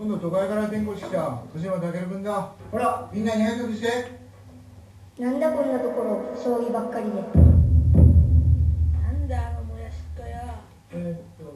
[0.00, 1.18] 今度都会から転校してきた
[1.52, 2.50] 小島健君だ。
[2.70, 4.18] ほらみんなに挨拶して。
[5.18, 7.10] なんだこんなところ将棋ばっかりで。
[7.10, 7.20] な
[9.10, 10.28] んだあのもやしっとよ
[10.92, 11.54] えー、っと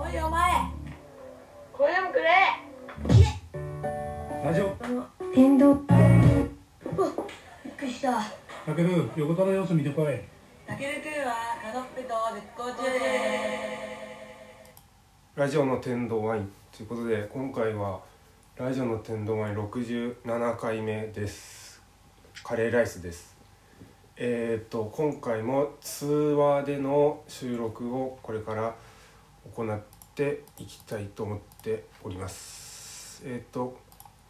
[0.00, 0.52] おいお前
[1.72, 2.30] これもくれ。
[4.44, 4.76] ラジオ。
[5.34, 8.22] 天童びっくりした。
[8.76, 10.20] 健横田の様子見てこい。
[10.68, 13.00] たけるくんはカノッペと絶好調で。
[15.34, 18.00] ラジオの天童ワインということで今回は
[18.56, 21.80] ラジオの天童ワイン67回目です。
[22.42, 23.36] カレーライスです。
[24.16, 28.74] えっ、と今回も通話での収録をこれから
[29.54, 29.80] 行っ
[30.16, 33.22] ていきたいと思っております。
[33.24, 33.78] えっ、と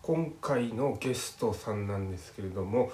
[0.02, 2.92] 今回のゲストさんなんですけれども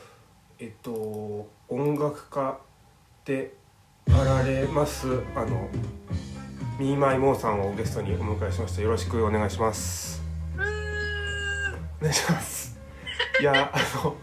[0.61, 2.57] えっ、と音楽家
[3.25, 3.53] で
[4.15, 5.69] あられますあの
[6.79, 8.81] ミーマイモーさんをゲストにお迎えしました。
[8.81, 10.23] よろしくお願いします。
[10.57, 12.79] お願いします。
[13.39, 14.17] いや、あの、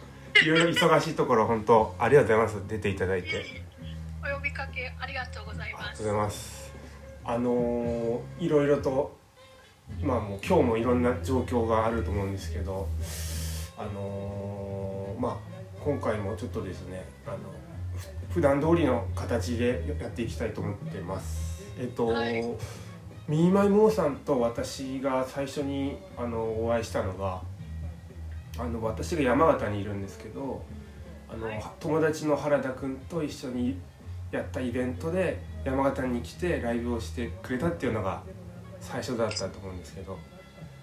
[0.43, 2.67] いろいろ忙しいところ、本当ありがとうございます。
[2.67, 3.45] 出ていただいて。
[4.23, 5.83] お呼びかけありがとうございます。
[5.83, 6.73] ありがとうございます。
[7.25, 9.15] あのーいろいろと、
[10.01, 12.87] まあもう今日もいろんな状況があると思うんですけど、
[13.77, 15.37] あのーまあ
[15.85, 17.43] 今回もちょっとですね、あの、ふ
[18.37, 21.63] 普段通りの形でやっていきたいと思ってます。
[21.79, 22.43] えっと、はい
[23.27, 27.41] ミーマイモーさんと私が最初にあのお会いしたのが
[28.59, 30.61] あの私が山形にいるんですけど
[31.27, 33.79] あの、はい友達の原田君と一緒に
[34.29, 38.21] やったイベントで山形に来てライブをしてくれたっていうのが
[38.79, 40.11] 最初だったと思うんですけど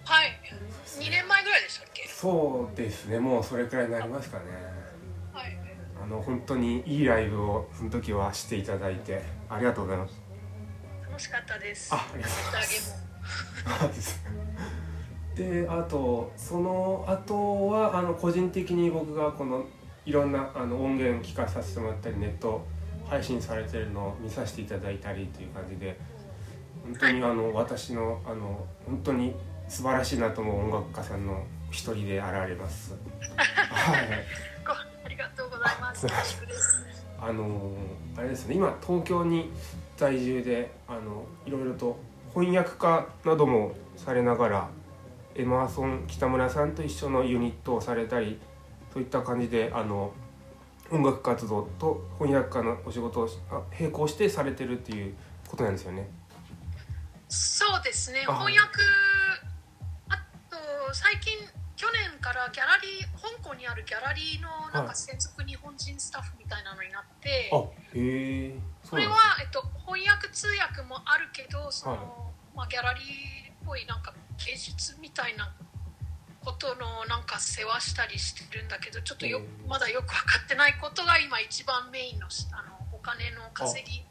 [0.05, 0.41] はい。
[0.87, 2.09] 2年前ぐらいでしたっけ？
[2.09, 4.94] そうですねもうそれくらいになりますかねはい。
[6.05, 10.21] あの本当にいいライブをその時はしていただいてありがとうございます
[11.09, 11.95] 楽しかったです。
[11.95, 12.51] あありがとうご
[13.79, 14.25] ざいます。
[15.35, 19.65] で あとその後はあの個人的に僕がこの
[20.05, 22.67] いろんなあの音源聞かさせてもらったりネット
[23.09, 25.99] 配信されてるのを見させていただいたりという感じで
[26.83, 29.35] 本当にあの私のあの本当に
[29.69, 32.93] 素晴らしいなと思う音楽家さんの一人であられます。
[33.39, 34.54] はい
[35.69, 36.07] ざいます。
[37.21, 37.73] あの
[38.17, 39.51] あれですね今東京に
[39.97, 41.97] 在住であのいろいろと
[42.35, 44.69] 翻訳家などもされながら
[45.35, 48.39] エマーソン北村さんと一緒のユニットをされたり
[48.93, 50.13] そういった感じであの
[50.91, 55.15] 音楽活動と翻訳家のお仕事をあ並行してされてるっていう
[55.49, 56.09] ことなんですよね。
[57.29, 58.25] そうですね。
[58.29, 58.69] あ翻訳
[60.09, 60.17] あ
[60.51, 60.57] と
[60.93, 61.39] 最近
[61.85, 67.51] 去年からギャラリー香港にあるギャラリーのなんはいか専属日本人スタッフみたいなのになって。
[67.53, 67.61] あ
[67.93, 74.15] へえそれは、えっと、翻訳通訳もあるけどその、はいまあ、ギャラリーっぽいなんか
[74.47, 75.53] 芸術みたいな
[76.45, 84.05] ことのなんか世話したりしてるんだけどちょっとよまだよく分かってないことが今一番メインのあのお金の稼ぎ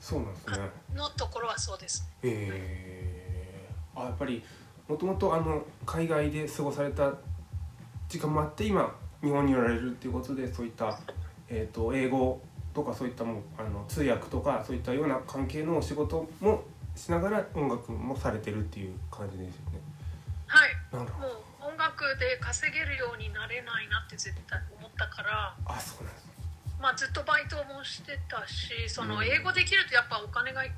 [0.00, 0.70] そうなんですね。
[0.94, 2.08] のところはそうですね。
[2.22, 4.44] えー、あやっぱり
[4.88, 7.12] もともとあの海外で過ごされた
[8.08, 10.98] 時間もあって今日本におられるっていうことでそういった、
[11.48, 12.40] えー、と英語
[12.72, 16.62] とかそういったもうあの通訳とかそういったような関係のお仕事も
[16.94, 19.80] しながら音楽もされてるっていう感じですよね。
[20.46, 21.06] はいもう
[21.68, 26.32] 音楽で稼げるようになれないなって絶対思ったから、あそうなんですね。
[26.80, 30.72] まあ、ずっとバイトもしてたしそのうん英語できるとやっぱお金がね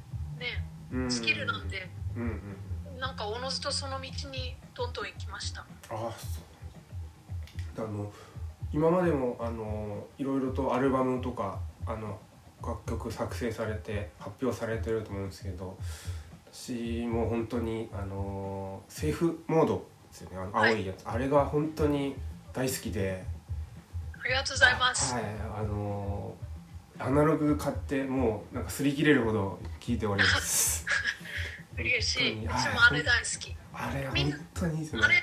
[0.91, 1.89] うんスキルなんで。
[2.17, 2.68] うんうん。
[2.99, 5.65] なんかおのずとその道にどんどん行きました。
[5.91, 6.11] あ
[7.77, 8.13] あの
[8.73, 12.19] 今までもあのいろいろとアルバムとかあの
[12.63, 15.79] 楽曲作成されて発表されてると思うんですけど
[16.53, 20.37] 私も本当にあのセーフモードですよね。
[20.37, 20.87] あの青い。
[20.87, 22.17] やつ、あれが本当に
[22.53, 23.25] 大好きで。
[24.21, 25.15] ありがとうございます。
[25.15, 25.23] はい
[25.57, 26.35] あの
[27.01, 30.85] アナログ買ってもうなんか擦り切れるほど聴いております
[31.79, 32.45] 嬉しい。
[32.45, 32.75] いつはい。
[32.75, 33.57] もあれ大好き。
[33.73, 35.03] あれ本当にいいですね。
[35.05, 35.15] あれ、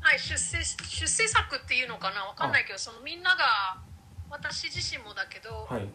[0.00, 2.24] はい、出世出世作っていうのかな？
[2.24, 3.78] わかんないけど、そのみんなが
[4.30, 5.88] 私自身もだけど、はい。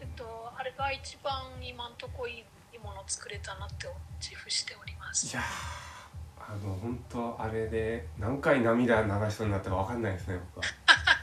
[0.00, 1.32] えっとあれが一番
[1.62, 2.44] 今んとこい
[2.74, 3.88] いものを作れたなって
[4.20, 5.32] 自負しております。
[5.32, 10.72] いやーあの本当あれで何回涙流しそうになったかわかんないですね僕は。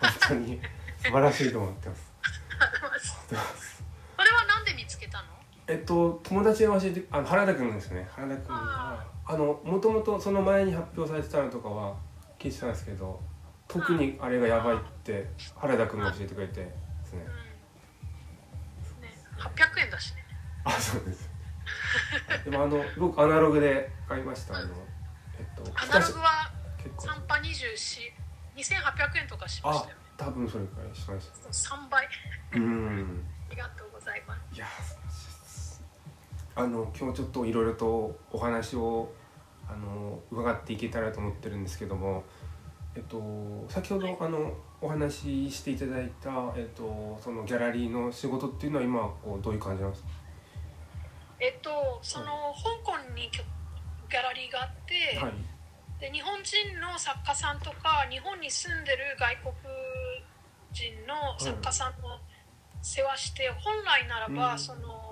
[0.01, 0.61] 本当に。
[0.99, 2.09] 素晴らしいと思ってます
[5.69, 11.95] えっと友達が教えてあの原田君ですね原田君がああのもともとその前に発表されてたのとかは
[12.39, 13.19] 聞いてたんですけど
[13.67, 16.71] 特にあれがやばいって原田君が教えてくれてで
[17.05, 17.23] すね
[18.97, 19.03] うん。
[19.03, 20.25] ね、800円だしね。
[20.63, 21.29] あそうです
[22.45, 27.35] でもあの僕アナログで買いましたあのとアナログは結構3波
[28.55, 30.01] 24,2800円とかしましあたよね。
[30.17, 32.07] 多分それくらいしました3倍。
[32.53, 34.55] うん ありがとうございます。
[34.55, 34.65] いや
[36.59, 39.09] あの今日ちょっといろいろとお話を
[39.65, 42.25] あの伺っていけたらと思ってるんですけども、
[42.95, 50.09] えっと、先ほどあのお話ししていただいた、えっと、そのギャラリーの仕事っていうのは今こうどういう感じなんですか？
[51.39, 52.25] えっと、その
[52.83, 55.33] 香港にギャラリーがあって、はい。
[56.01, 59.53] で日本人の作家さんとか日本に住んでる外国
[60.73, 62.19] 人の作家さんの
[62.81, 64.59] 世話して、本来ならば、うん。
[64.59, 65.08] その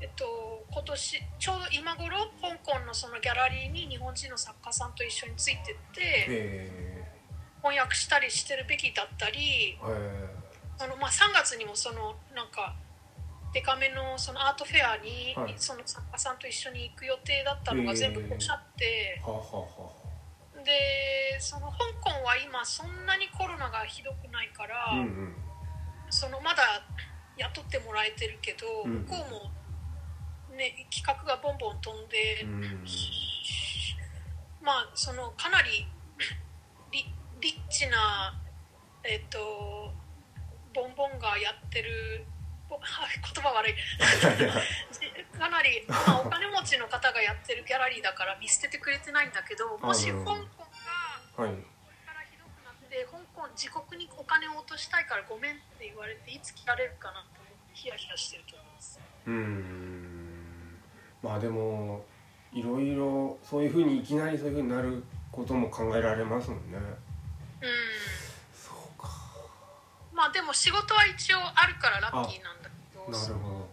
[0.00, 0.24] えっと
[0.70, 7.04] 今年ちょうど今頃香港のそのギャラリーに日本人の作家さんと一緒についてってえ
[7.62, 10.36] 翻訳したりしてるべきだったりー、え
[10.78, 12.76] あの、まあ、3月にもそのなんか
[13.52, 15.54] デカめのそのアートフェアに、はい。
[15.56, 19.20] その作家さんと一緒に行く予定だったのが全部おっしゃって。
[19.24, 19.98] ー、はあ、は
[20.64, 25.34] でその香港は今そんなにコロナがひどくないから、あ、うんうん。
[26.10, 26.62] そのまだ
[27.36, 29.04] 雇ってもらえてるけど、うん。
[29.06, 29.50] 向こうも、
[30.58, 32.84] ね、企画がボンボン飛んで、うん。
[34.60, 35.86] まあそのかなり
[36.90, 37.06] リ
[37.40, 38.34] リッチな、
[39.04, 39.94] えっと
[40.74, 42.26] ボンボンがやってる
[42.68, 43.74] ぼ 言葉悪い。
[45.38, 51.54] かなり、まあ、お金持ちの方がやってるギャラリーだから見捨ててくれてないんだけどもし香港がはい。
[52.04, 59.00] からひどくなって香港自国にお金を落としたいからごめんって言われていつ切られるかなと思ってヒヤヒヤしてると思います。
[59.26, 60.17] うーん
[61.22, 62.04] まあでも
[62.52, 66.78] いろいろそういうふうにいきなりそういうふうになることも考えられますもんね。
[66.78, 67.68] うん。
[68.52, 69.08] そうか
[70.12, 73.00] まあでも仕事は一応あるからラッキーなんだけど。
[73.10, 73.68] なるほど。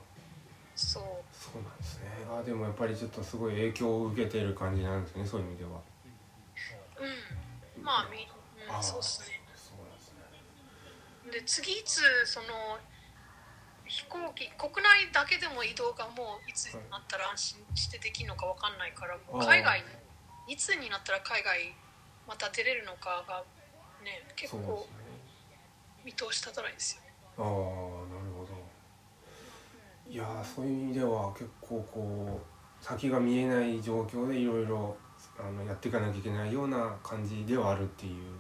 [0.76, 1.04] そう。
[1.34, 2.10] そうなんですね。
[2.30, 5.72] あでもやっぱりちょっとすごい影響を受けている感じなんですねそういう意味では。
[7.78, 7.84] うん。
[7.84, 9.40] まあみ、うん、そうっすね。
[9.56, 11.40] そうなんですね。
[11.40, 12.48] で次いつその
[13.86, 19.80] 飛行機国内だけでも移動がもういつになったら安心してできるのかわかんないからもう海外
[20.48, 21.74] にいつになったら海外
[22.28, 23.44] また出れるのかが
[24.04, 24.88] ね結構
[26.04, 27.02] 見通し立たないですよ。
[27.02, 27.14] ね。
[27.38, 27.58] ああなる
[28.38, 28.54] ほど。
[30.08, 34.96] いやーそういう意味では結構こう先が見えない状況でいろいろ
[35.40, 38.40] あのやっていかなきゃいけないような感じではあるっていううんこ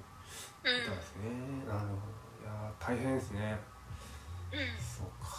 [0.64, 1.30] とですね、
[1.68, 1.92] なるほど。
[2.42, 3.60] いやー大変ですね。
[3.70, 3.75] うん
[4.80, 5.30] そうか。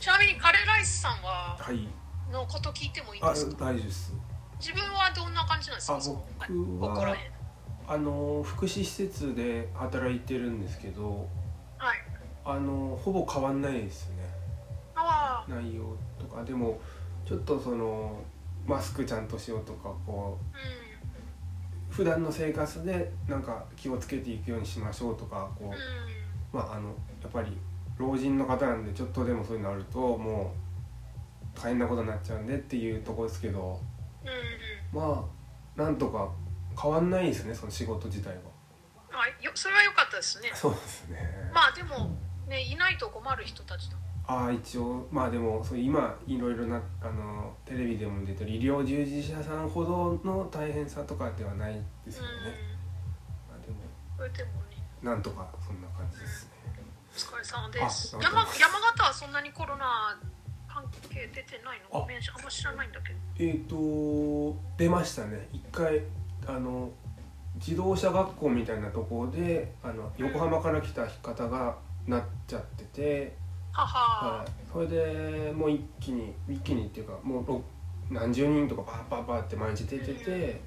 [0.00, 1.88] ちなみにカレーライスさんははい。
[2.32, 3.66] のこと聞いてもいいあですか？
[3.66, 4.12] 大丈夫です。
[4.60, 5.96] 自分はどんな感じなんですか？
[5.96, 6.24] あその
[6.80, 7.30] 僕はここら辺
[7.86, 11.28] あの福祉施設で働いてるんですけど
[11.78, 11.98] はい。
[12.44, 14.16] あのほぼ変わんないですね。
[14.94, 16.42] ああ内容とか。
[16.44, 16.80] でも
[17.26, 18.20] ちょっとその
[18.66, 25.72] マスクちゃんとしようとかこうう普段の生活でなんか気をつけていくようにしましょうとかこんうん。
[25.74, 25.76] う
[26.52, 26.88] まああの
[27.22, 27.56] やっぱり
[27.98, 30.54] 老人の方なんでちょっとでもそういうのあるとも
[31.56, 33.80] う大変なことになっちゃうんでっていうところですけど
[34.22, 35.08] うんうん。
[35.10, 35.28] ま
[35.76, 36.30] あなんとか
[36.80, 38.42] 変わんないですねその仕事自体は。
[39.12, 40.50] あよそれは良かったですね。
[40.54, 41.18] そうですね。
[41.52, 42.16] まあでも
[42.48, 43.96] ねいないと困る人たちだ
[44.26, 51.74] ああ一応まあでもそう今いろいろなあのテレビでも出てる医療従事者さんほどの大変さとかではない
[52.06, 52.28] ですよね、
[53.48, 54.74] まあ、でもでもね。
[55.02, 56.43] なんとかそんな感じです
[57.14, 58.16] 疲れ様です。
[58.16, 60.18] あ山山形はそんなにコロナ
[60.68, 61.98] 関係出てないの？
[61.98, 62.00] あ。
[62.00, 63.18] ごめんあんま知らないんだけど。
[63.38, 65.48] えっ、と出ましたね。
[65.52, 66.02] 一回
[66.46, 66.90] あの
[67.54, 73.36] 自動車学校みたいなところであの横浜から来た方がなっちゃってて、
[73.72, 77.62] はは、はい、それでもう一気に一気にっていうかもうろ
[78.10, 80.60] 何十人とかバーバーバーって毎日出てて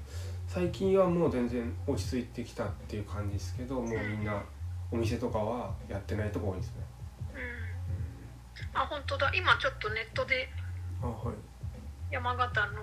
[0.48, 4.42] 最近はもう全然落ち着いてきたっていう感じですけどもうみんな
[4.90, 6.74] お店とかはやってないとこ多いですね。
[7.34, 8.80] うん。
[8.80, 9.30] あ本当だ。
[9.34, 10.48] 今ちょっとネットで
[12.10, 12.82] 山形の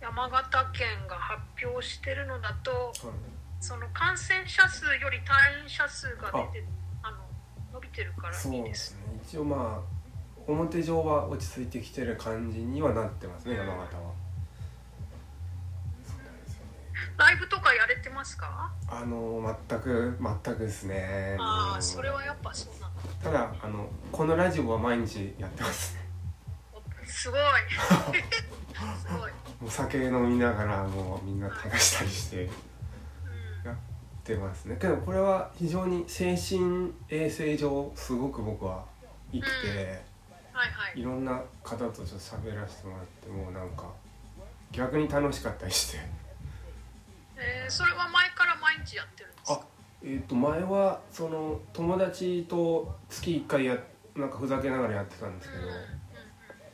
[0.00, 2.92] 山形県が発表してるのだとはい。
[3.60, 6.66] その感染者数より退院者数が出て
[7.02, 7.10] あ。
[7.10, 7.16] の
[7.72, 8.98] 伸びてるからそういいでですすね。
[9.26, 9.94] 一応まあ
[10.46, 14.12] 表上は落ち着いてきてる感じにはなってますね山形は
[17.16, 18.72] ライブとかやれてますか？
[18.88, 21.36] あの全く全くですね。
[21.38, 23.00] ああそれはやっぱそうなんだ。
[23.22, 25.96] ただあのこのラジオは毎日やってます。
[27.06, 27.40] すごい。
[29.00, 29.30] すごい、
[29.60, 32.44] もう酒飲みながらもうみんな探したりして。
[32.44, 32.50] うん。
[33.64, 33.76] やっ
[34.24, 34.76] てますね。
[34.80, 38.84] けどこれは非常に精神衛生上すごく僕は
[39.32, 39.48] 生きて、
[40.52, 41.00] はいはい。
[41.00, 43.86] いろんな方とちょっと喋らせてもらってもうなんか
[44.72, 45.98] 逆に楽しかったりして
[47.36, 49.66] えーそれは前から毎日やってるんですあか
[50.02, 53.78] えー、と前はその友達と月1回や
[54.14, 55.64] なんかふざけながらやってたんですけど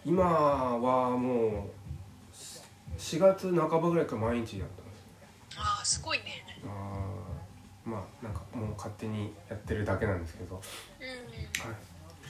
[0.05, 1.71] 今はもう
[2.99, 5.59] 4月半ばぐらいから毎日やってます。
[5.59, 6.45] ああすごいね。
[6.65, 10.65] あーまあなんかもう勝手にやってるだけなんですけど、はい、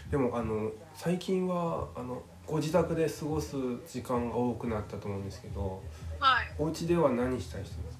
[0.04, 0.10] うん。
[0.10, 3.56] でもあの最近はあのご自宅で過ごす
[3.86, 5.82] 時間が多くなったと思うんですけど
[6.20, 6.54] はい。
[6.58, 7.99] お家では何したりしてますか？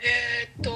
[0.00, 0.70] えーっと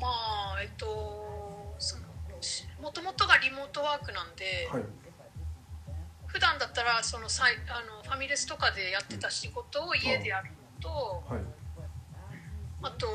[0.00, 0.08] ま
[0.56, 2.04] あえっとその
[2.40, 4.82] しもともとがリモートワークなんで、はい。
[6.26, 11.42] 普段だったらそのサイあのファミレスとかでやってた仕事を家でやるのとはい。
[12.82, 13.06] あと,、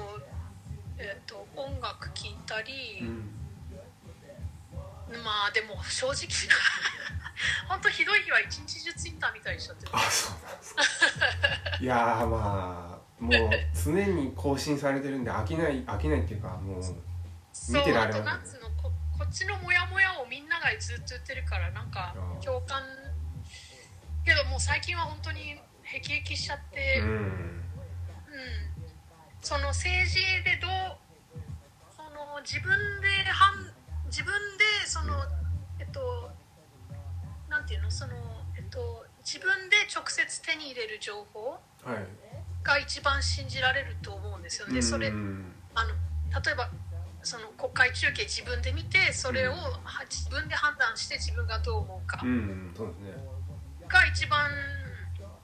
[0.98, 3.30] えー、と音楽聴いたり、うん。
[5.24, 6.28] まあでも正直
[7.68, 9.92] 本当ひどい日は一日中ツイッター見たりしちゃってる。
[9.94, 10.82] あそうなんですか。
[11.82, 13.34] いやーまあもう
[13.74, 16.82] 常に更新されてるんで飽きない飽きないっていうかもう
[17.74, 22.82] 見てられますここっちのモヤモヤをみんながずっと言ってるからなんか共感。
[24.24, 27.64] けどもう最近は本当にへきへきしちゃって、ううんん。
[29.42, 30.98] その政治でどう
[31.96, 32.70] その自分
[33.02, 33.74] で判
[34.06, 35.14] 自分でその
[35.80, 36.30] えっと
[37.50, 37.90] なんていうの？
[37.90, 38.14] その
[38.56, 41.52] えっと自分で直接手に入れる情報
[41.84, 42.06] はい
[42.68, 44.82] が一番信じられると思うんですよね。
[44.82, 45.90] それうんあの
[46.44, 46.70] 例えば
[47.24, 49.54] その国会中継自分で見てそれを
[50.10, 52.20] 自分で判断して自分がどう思うか。
[52.24, 52.74] うん。
[52.76, 53.14] そうですね。
[53.88, 54.52] が一番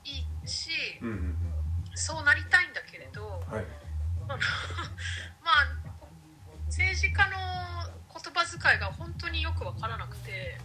[0.03, 0.69] いいし
[1.95, 3.65] そうなりたいんだけれどうんはい
[5.41, 5.67] まあ
[6.67, 7.37] 政治家の
[8.11, 10.59] 言葉遣いが本当によく分からなくて。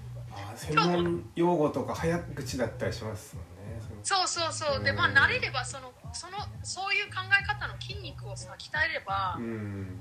[0.54, 3.57] 専門用語とか早口だったりしますもんね
[4.02, 4.84] そうそうそう。
[4.84, 9.98] でまあうん慣れればそのそのそういう考え方の筋肉をさ鍛えればうん。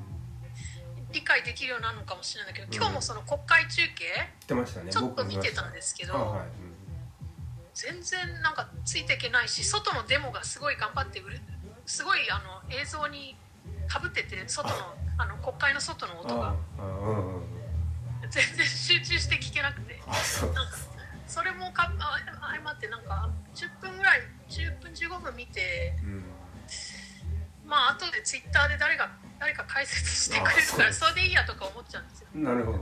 [1.13, 2.73] 理解できるようになるのかもしれないけどうん。
[2.75, 6.47] 今日もその国会中継言ってましたねちょっと見てたんですけど、あはい。
[7.73, 11.21] 全然なんかついていけないし外のデモがすごい頑張って
[11.85, 13.37] すごいあの映像に
[13.87, 14.75] かぶってて外の
[15.19, 16.53] あの国会の外のうん、音が
[18.29, 20.01] 全然集中して聞けなくて。
[20.05, 20.13] あ
[21.27, 22.17] それもかあ
[22.51, 26.23] 相まってなんか10分ぐらい10分15分見てうん。
[27.67, 32.77] まあ後でツイッターで誰が誰か解説してくれるからあそれでいいやとか思っちゃうんですよ、なるほど。
[32.77, 32.81] う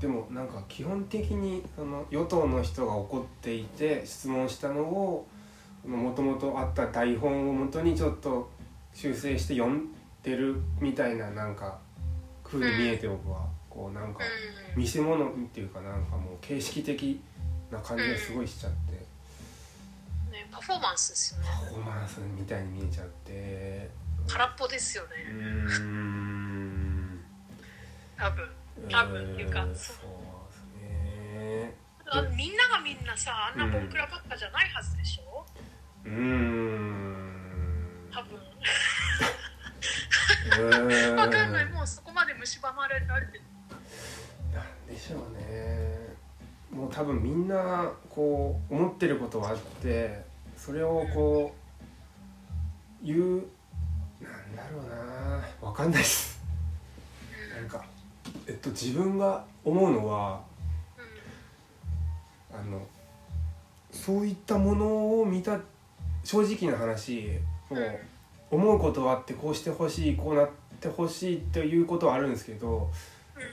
[0.00, 5.28] でもなんか基本的にその与党の人が怒っていて質問したのを
[5.86, 8.50] もともとあった台本をもとにちょっと
[8.94, 9.92] 修正して読ん
[10.24, 11.78] でるみたいななんか
[12.42, 14.20] 風に見えて僕はこうなんか
[14.76, 17.22] 見せ物っていうかなんかもう形式的
[17.70, 18.92] な感じがすごいしちゃって。
[20.30, 21.46] ね、パフォーマンスですよね。
[21.48, 23.88] パフォーマンスみたいに見えちゃって。
[24.28, 25.10] 空っぽですよね。
[25.26, 27.24] うーん。
[28.18, 28.48] 多分。
[28.90, 30.06] 多分っていうかそそう
[30.50, 31.74] ですね。
[32.10, 35.46] あみんながみんなさあんなボンクラばっかじゃないはずでしょ？
[36.04, 38.08] うーん。
[38.12, 38.38] 多分。
[41.16, 41.66] わかんない。
[41.70, 43.44] もうそこまで蝕まれられてる
[45.02, 46.12] なんでしょうね。
[46.70, 50.22] もう多分みんなこう思ってることはあって
[50.56, 51.52] それをこ
[53.02, 53.42] う言う
[54.20, 55.68] なんだろうな。
[55.68, 56.40] わかんないです。
[57.60, 57.84] なんか
[58.46, 60.40] えっと自分が思うのは
[62.52, 62.80] あの
[63.90, 65.58] そういったものを見た
[66.24, 67.38] 正直な話
[67.70, 68.00] もう
[68.50, 72.90] 思うことはあってこうしてほしいこうなってほしいっていうことはあるんですけど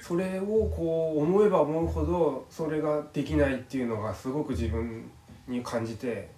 [0.02, 5.10] それをこう思えば思うほどそれができないっていうのがすごく自分
[5.48, 6.30] に感じて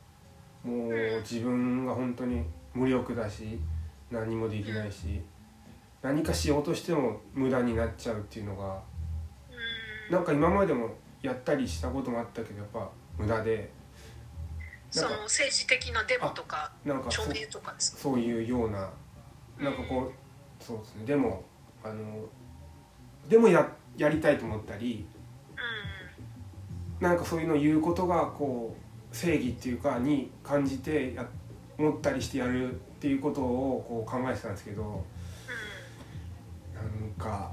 [0.64, 0.92] もう
[1.22, 2.44] 自分が本当に
[2.74, 3.60] 無力だし
[4.10, 5.22] 何もできないし
[6.02, 8.82] 何かしようとしても無駄になっちゃうっていうのが
[9.50, 10.90] うんなんか今までも
[11.22, 13.72] やったりしたこともあったけどやっぱ無駄で。
[14.94, 18.00] その政治的なデモとかなんかそ署名とかですか？
[18.00, 18.90] そういうような
[19.58, 21.06] なんかこうそうですね。
[21.06, 21.46] でも
[21.82, 22.26] あの
[23.30, 25.06] でもややりたいと思ったり
[27.00, 28.76] うなんかそういうのを言うことがこ
[29.12, 31.26] う正義っていうかに感じてや
[31.78, 35.04] 思ったりしてやるっていうことをこう考えてたんですけど
[36.74, 37.52] なんか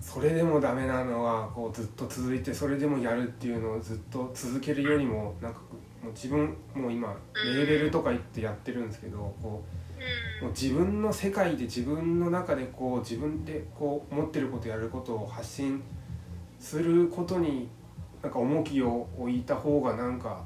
[0.00, 5.60] それでもダメなのはこうずっと続いてそれでもやるっていうのをずっと続けるよりもなんか
[6.02, 9.81] もう自分もう今レーベルとか言ってやってるんですけどこううん
[10.40, 15.82] もう自分の世界で自分の中でこう自分でこう思ってることやることを発信
[16.58, 17.68] することに
[18.22, 20.42] なんか重きを置いた方がなんか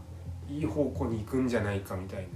[0.49, 2.29] いい方向に行くんじゃないかみたいな。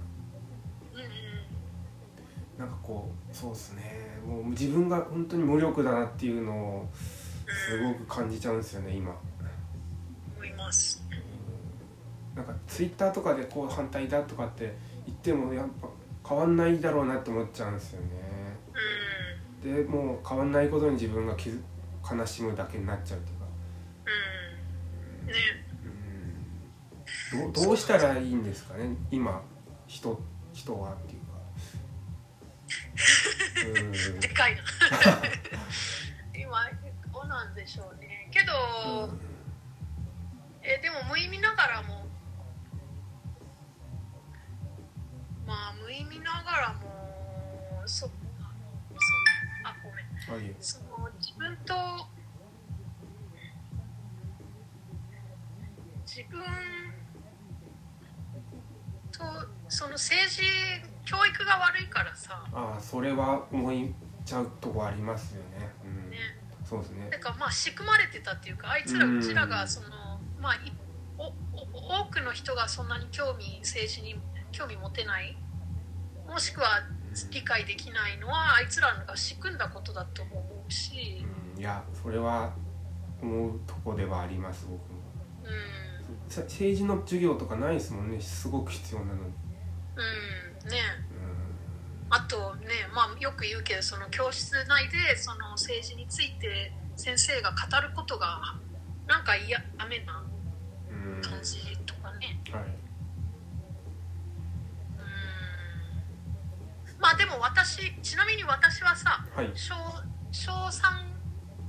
[2.58, 4.20] なんかこうそうですね。
[4.26, 9.16] もう自分が本当に無力だなっていうのをすごく感じちゃうんですよね今。
[10.36, 11.02] 思います。
[12.34, 15.88] なんかツイッターとかでこう反対だとかって言ってもやっぱ
[16.30, 18.06] 変わんないだろうなって思っちゃうんですよね。
[19.64, 19.74] うん。
[19.74, 21.60] でもう変わんないことに自分が気づ
[22.16, 23.46] 悲しむだけになっちゃうっていうか
[25.24, 25.26] うん。
[25.26, 25.34] ね。
[27.34, 27.52] うん。
[27.52, 29.42] どうどうしたらいいんですかね今
[29.88, 30.20] 人
[30.52, 31.20] 人はっていう
[33.74, 33.80] か。
[33.80, 33.82] う
[34.16, 34.62] んでかいな。
[36.38, 36.70] 今
[37.12, 38.28] どうなんでしょうね。
[38.30, 38.52] けど、
[40.62, 41.99] えでも無意味ながらも
[45.50, 48.10] まあ無意味ながらもそそ
[49.64, 50.46] あごめん。
[50.46, 51.74] はいその自分と
[56.06, 56.40] 自分
[59.10, 59.18] と
[59.68, 60.42] その政治
[61.04, 62.44] 教育が悪いからさ。
[62.52, 63.92] ああそれは思い
[64.24, 65.68] ちゃうとこありますよね。
[65.84, 66.10] うん。
[66.10, 66.18] ね。
[66.64, 67.08] そうですね。
[67.10, 69.18] なんかまあ仕組まれてたっていうかあいつらうん。
[69.18, 69.88] うちらがその
[70.38, 70.72] まあい
[71.18, 74.14] おお多くの人がそんなに興味政治に
[74.52, 75.36] 興味持てない？
[76.28, 76.82] もしくは
[77.30, 82.54] 理解できないのはあいつらが仕組んだことだと思うし、うんいやそれは
[83.20, 85.00] 思うとこではあります僕も。
[85.42, 88.20] うん、さ政治の授業とかないですもんね。
[88.20, 89.20] すごく必要なのに。
[89.24, 90.78] うんね。
[92.08, 92.16] うん。
[92.16, 98.40] あとね、まあ、よく言うけどその教室内でその政治について先生が語ることが
[99.06, 100.24] なんか嫌ダメな
[100.90, 101.20] うん。
[101.20, 102.40] 感じとかね。
[102.52, 102.64] はい
[107.00, 109.50] まあでも私ちなみに私はさはい。
[109.54, 109.74] 小
[110.30, 110.82] 小3、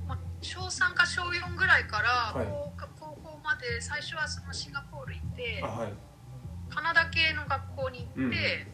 [0.06, 2.46] まあ、小3か小4ぐらいからはい。
[2.46, 5.92] 高高校まで最初はそのシンガポール行ってあはい。
[6.68, 8.66] カナダ系の学校に行って、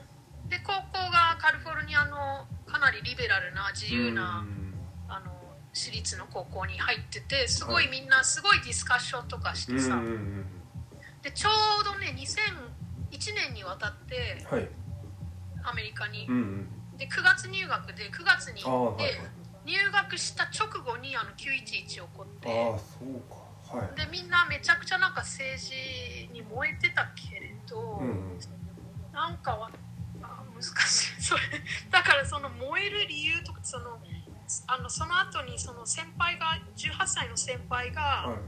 [0.42, 0.48] うん。
[0.48, 4.74] で高校がカリフォルニアのかなりリベラルな自由な、うん。
[5.08, 5.32] あの
[5.72, 10.00] 私立の高校に入っててすごいみんなすごいディスカッションとかしてさ、
[11.22, 14.68] でちょうどね2001年に渡ってはい
[15.64, 16.38] アメリカに、うんう
[16.94, 16.96] ん。
[16.96, 19.12] で9月入学で9月に行って、はい
[19.68, 22.48] 入学した直後にあの911起こって。
[22.48, 23.76] ああそうか。
[23.76, 24.00] はい。
[24.00, 28.38] でみんなめちゃくちゃなんか政治に燃えてたけれど、うんうん。
[29.12, 29.70] なんかは
[30.22, 31.22] あ難しい。
[31.22, 31.42] それ
[31.90, 33.98] だからその燃える理由とかその
[34.68, 38.38] あのその後にその先輩が18歳の先輩が、はい。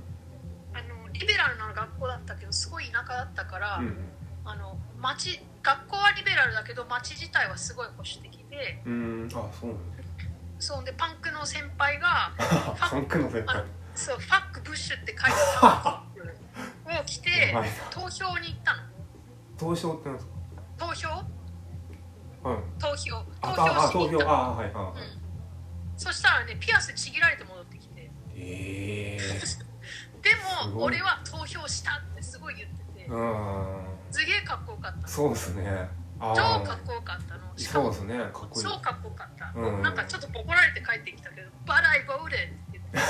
[0.73, 3.94] あのリベラルな学校だったけどすごい田舎だったから、うん
[4.42, 8.92] あの町学校はリベラルだけど町自体はすごい保守的でうん。
[9.23, 10.05] うんあそうなんだ。
[10.59, 12.33] そうでパンクの先輩が
[12.79, 13.64] パンクの先輩。
[13.94, 16.03] そうファックブッシュって書いたタ
[16.92, 17.55] ンクを着て
[17.90, 18.83] 投票に行ったの。
[19.59, 20.29] 投票ってなんです
[20.79, 21.09] 投票？
[21.09, 23.16] かはい投票。
[23.16, 24.25] あ投票あ投票しに行った。
[24.25, 24.94] のあはいはいはい
[25.96, 28.11] そしたらねピアスちぎられて戻ってきて。
[28.35, 29.59] ええ です
[30.64, 32.77] も俺は投票したってすごい言って。
[32.77, 32.80] てうん
[34.11, 34.99] すげえかっこよかった。
[35.03, 35.89] のそうですね。
[36.19, 37.57] あ超あかっこよかったの。
[37.57, 38.19] しかもそうですね。
[38.19, 38.63] かっこいい。
[38.63, 39.83] 超かっこよかった、うん。
[39.83, 42.99] なんかちょっとボコられて帰ってきたけど「But I voted」って言って。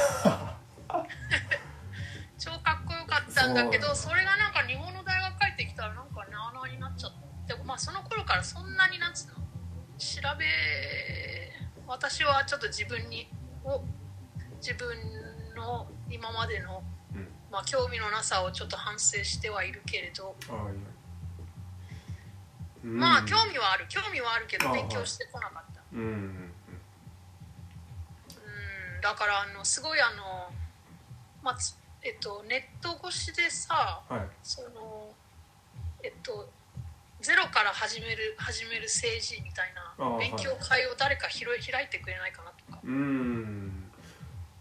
[2.39, 7.13] 超かっこよかったんだけどそれがなんか日本の大学帰ってきたらなんかなあなあになっちゃっ
[7.47, 9.35] てまあその頃からそんなになんつうの？
[9.99, 10.47] 調べ
[11.87, 13.31] 私はちょっと自分に
[13.63, 13.85] を
[14.57, 14.89] 自分
[15.55, 17.00] の今までの、うん
[17.51, 20.55] まあ、興味のなさをちょっと反省してはいるけれど、いや。
[22.85, 22.99] うん。
[22.99, 23.87] まあ興味はある。
[23.89, 25.83] 興味はあるけどあ勉強してこなかった。
[25.93, 26.07] うんうん。
[26.07, 26.53] うん
[29.03, 30.53] だからあのすごいあの、
[31.43, 34.21] まあつえっと、ネット越しでさはい。
[34.43, 35.09] その
[36.03, 36.49] えっと
[37.21, 43.80] ゼロから始める始める政治みたいな勉強会を誰かひろ開いてくれないかなとか、うん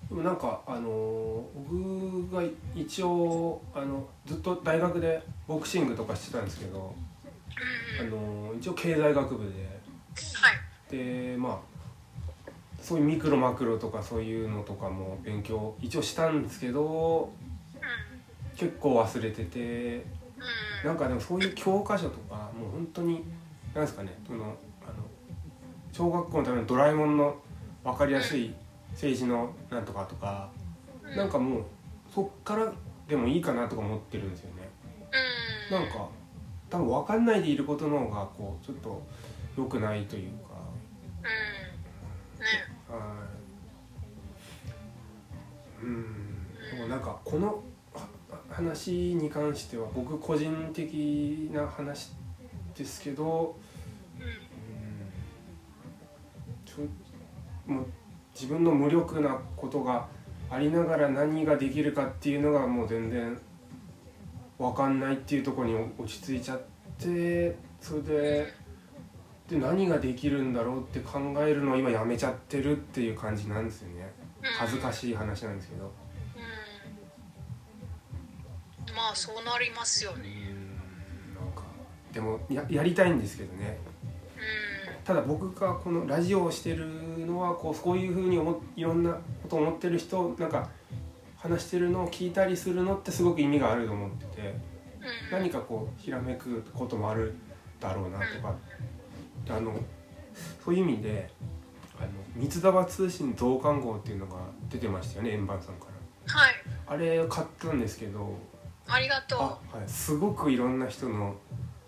[0.09, 2.41] でもなんかあの僕が
[2.75, 6.95] 一応あのずっと大学でボクシングとかしてたんですけど
[7.99, 8.09] あうん。
[8.09, 9.51] の一応経済学部で。
[10.33, 10.91] はい。
[10.91, 17.31] でまあそういうミクロマクロとかそういうのとかも勉強一応したんですけど
[18.55, 20.05] 結構忘れてて
[20.83, 20.87] うん。
[20.87, 23.23] なんかでもそういう教科書とかもう本当に
[23.75, 24.53] なんですかねそのあの
[25.91, 27.35] 小学校のためのドラえもんの
[27.83, 28.55] 分かりやすい
[28.99, 30.49] 政治のなんとかとか
[31.01, 31.15] うん。
[31.15, 31.63] なんかもう
[32.13, 32.69] そっから
[33.07, 34.69] でもいいかなとか思ってるんですよね。
[35.71, 35.79] うん。
[35.79, 36.09] なんか
[36.69, 39.01] 多分分かんないでいることの方がこうちょっと
[39.57, 40.49] 良くないというか。
[41.19, 41.23] うん。
[41.23, 41.31] ね。
[42.89, 42.97] は
[45.81, 45.85] い。
[45.85, 46.03] うん。
[46.77, 48.05] でもなんかこのは
[48.49, 52.11] 話に関しては僕個人的な話
[52.77, 53.55] ですけど、
[54.17, 54.25] うん。
[54.25, 54.39] うん。
[56.65, 57.85] そうもう
[58.39, 60.07] 自分の無力なことが
[60.49, 63.37] ありながら何ができるかっていうのがもう全然
[64.57, 66.61] 分かんないっていうところに落ち着いちゃっ
[66.97, 68.53] てそれで
[69.49, 74.13] で何ができるんだろうって考えるのを今やめちゃってるっていう感じなんですよね。
[74.41, 75.91] 恥ずかい、しい話なんですけど。
[78.87, 80.75] うん、まあそうなりますようねん。
[81.35, 81.63] なんか
[82.13, 83.79] でもややりたいんですけどね。
[84.37, 84.68] う
[85.09, 86.87] ただ僕がこのラジオをしてる
[87.25, 89.09] のはこうこういうふうに思っいろんな
[89.41, 90.69] ことを思ってる人なんか
[91.35, 94.53] 話してるのを聞いたりするのってすごく意味があると思ってて
[95.31, 97.33] 何かこうひらめくこともある
[97.79, 98.55] だろうなとか
[99.57, 99.73] あの
[100.63, 101.31] そういう意味で
[101.97, 104.35] あの三つ葉通信増刊号っていうのが
[104.69, 105.87] 出てましたよね円盤さんか
[106.27, 106.33] ら。
[106.35, 106.53] はい。
[106.85, 108.37] あれ買ったんですけど
[108.87, 109.39] ありがとう。
[109.39, 109.43] あ、
[109.75, 111.33] はい、すごくいろんな人の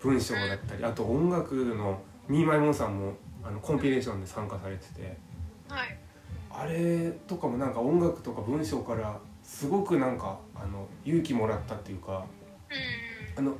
[0.00, 3.12] 文章だったりあと音楽のミーマイモンさんも
[3.44, 5.16] あのコンピレーションで参加されてて。
[5.68, 5.98] はい。
[6.50, 12.24] あれとかもなんか音楽とか文章からすごくなんかあの勇気もらったっていうか
[13.36, 13.46] うん。
[13.46, 13.56] あの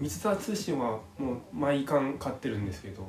[0.00, 3.04] 三つ葉通信はもう毎巻買ってるんですけど。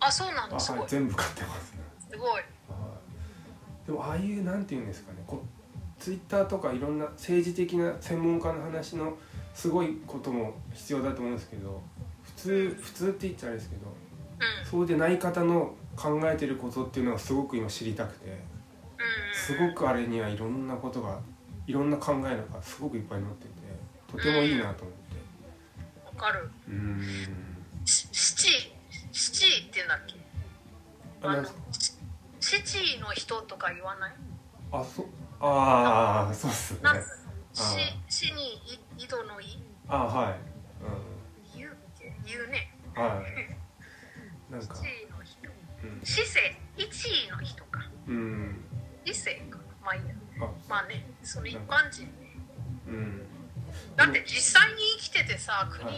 [0.00, 0.80] あそうなんあ、だすごい。
[0.80, 1.80] はい、全部買ってますね。
[2.10, 2.30] すごい。
[2.30, 2.42] はい。
[3.86, 5.22] でもああいうなんていうんですかね。
[5.26, 5.56] こう
[6.02, 9.16] ツイッターとかいろんな政治的な専門家の話の
[9.54, 11.80] すごいことも必要だと思うんですけど
[12.22, 13.94] 普通普通って言っちゃあれですけどうん
[14.64, 18.42] そうでない方の考えてることっていうのはすごく今知りたくて
[19.34, 21.18] すうんごくあれにはいろんなことが
[21.66, 23.50] いろんな考えがすごくいっぱい載ってて
[24.12, 25.16] とてもいいなと思って。
[26.04, 26.50] わかる。
[26.68, 27.02] うーん
[27.84, 28.72] し七
[29.12, 30.16] 七って言うんだっけ？
[31.22, 31.44] あの
[32.40, 34.12] 七の人とか言わない？
[34.72, 35.06] あそ
[35.40, 36.80] ああそうっすね。
[38.08, 38.54] 死に
[38.98, 41.58] い井戸の井あはい。
[41.58, 42.12] 言うっけ？
[42.24, 42.72] 言うね。
[42.96, 43.55] うんはい
[44.50, 44.74] なんか。
[44.74, 45.48] 七位の人。
[45.82, 46.00] うん。
[46.02, 47.80] 四世一位の人か。
[48.06, 48.64] うん
[49.04, 49.58] 一世か。
[49.84, 50.14] まあいいや。
[50.40, 51.06] あまあね。
[51.22, 52.10] その一般人ね。
[52.88, 53.22] うん。
[53.96, 55.94] だって実際に生きててさ国、はい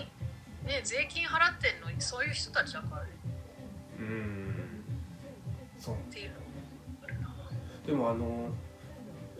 [0.66, 3.10] ね税金払ってんのにそういう人たちだからね
[4.00, 4.54] うん。
[5.78, 5.94] そう。
[5.94, 6.36] っていうの
[7.04, 7.28] あるな。
[7.86, 8.48] でもあの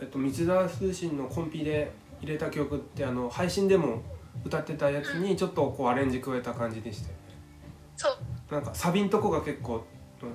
[0.01, 4.03] えっと三沢通信のコンピで入れた曲ってあの配信でも
[4.45, 7.19] 歌ってたやつにちょっとこうアレンジ加えた感じでしたよね。
[7.97, 8.19] そう
[8.51, 9.85] なんかサビんとこが結構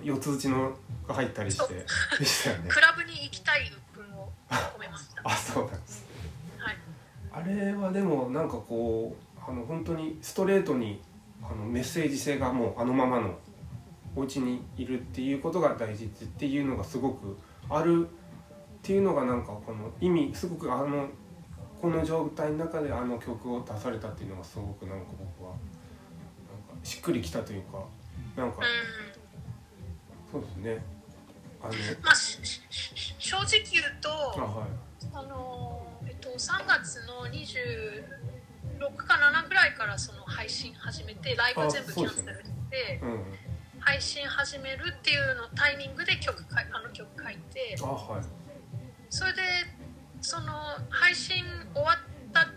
[0.03, 0.71] 四つ打ちの
[1.07, 1.85] が入ったりして
[2.19, 2.69] でしたよね。
[2.69, 6.05] クラブに行きたい鬱憤を込めましたあそうなんです
[6.57, 6.77] はい。
[7.31, 11.01] あれはでもなんかこうあの本当にストレートに
[11.41, 13.37] あのメッセージ性がもうあのままの
[14.15, 17.37] お家にいるっていうことが大事っていうのがすごく
[17.69, 18.09] あるっ
[18.81, 21.07] ていうのがなんかこの意味すごくあの
[21.81, 25.05] この状態の中であの曲を出されたっていうのがすごくなんか
[25.37, 27.83] 僕はなんかしっくりきたというか
[28.35, 30.31] なんかうん。
[30.31, 30.83] そうですね。
[31.61, 34.69] あのまあ正直言うとあはい。
[35.13, 43.23] あのえっと3月の26か7ぐらいからその配信始めてライブ全部キャンセルして、うん
[43.85, 48.23] 配信始めるっていうのタイミングで曲かいあの曲書いてあはい。
[49.09, 49.41] それで
[50.21, 50.53] その
[50.89, 51.43] 配信
[51.73, 51.97] 終わっ
[52.31, 52.47] た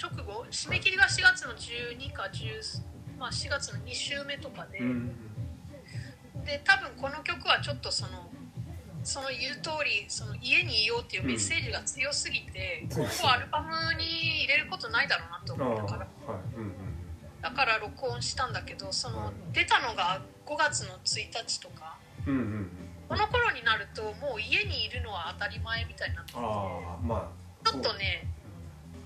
[0.00, 2.82] 直後締め切りが4月の12か10、
[3.24, 5.08] まあ、4月の2週目とかで、うん。
[6.44, 8.28] で多分この曲はちょっとその
[9.02, 14.04] その言う通りその家にいようっていうメッセージが強すぎて、うん今後アルバムに
[14.44, 16.06] 入れることないだろうなと思ったから。
[17.40, 21.96] だから録音したんだけどそのうん出たのが5月の1日とか。
[22.26, 22.70] うんうんうん。
[23.08, 26.38] この頃になるともう家にいるのは当たり前みたいになってて。
[26.38, 27.32] ああま
[27.64, 28.33] あちょっとね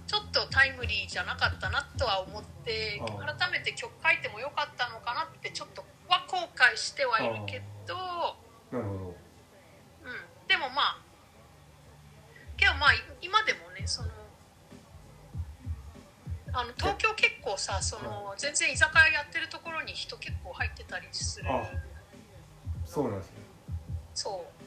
[0.08, 7.94] ちょっとタイムリーじゃなかったなとは思って改めて曲書いてもよかったのかなってちょっとは後悔してはいるけど、
[8.72, 9.14] なるほ
[10.02, 10.98] うん、でもまあ
[12.56, 14.08] けどまあい今でもねその
[16.54, 21.50] あの東京結構さその全然居酒屋やってるところに人結構入ってたりする。
[22.86, 23.36] そうなんですね。
[24.14, 24.54] そう。
[24.54, 24.57] うん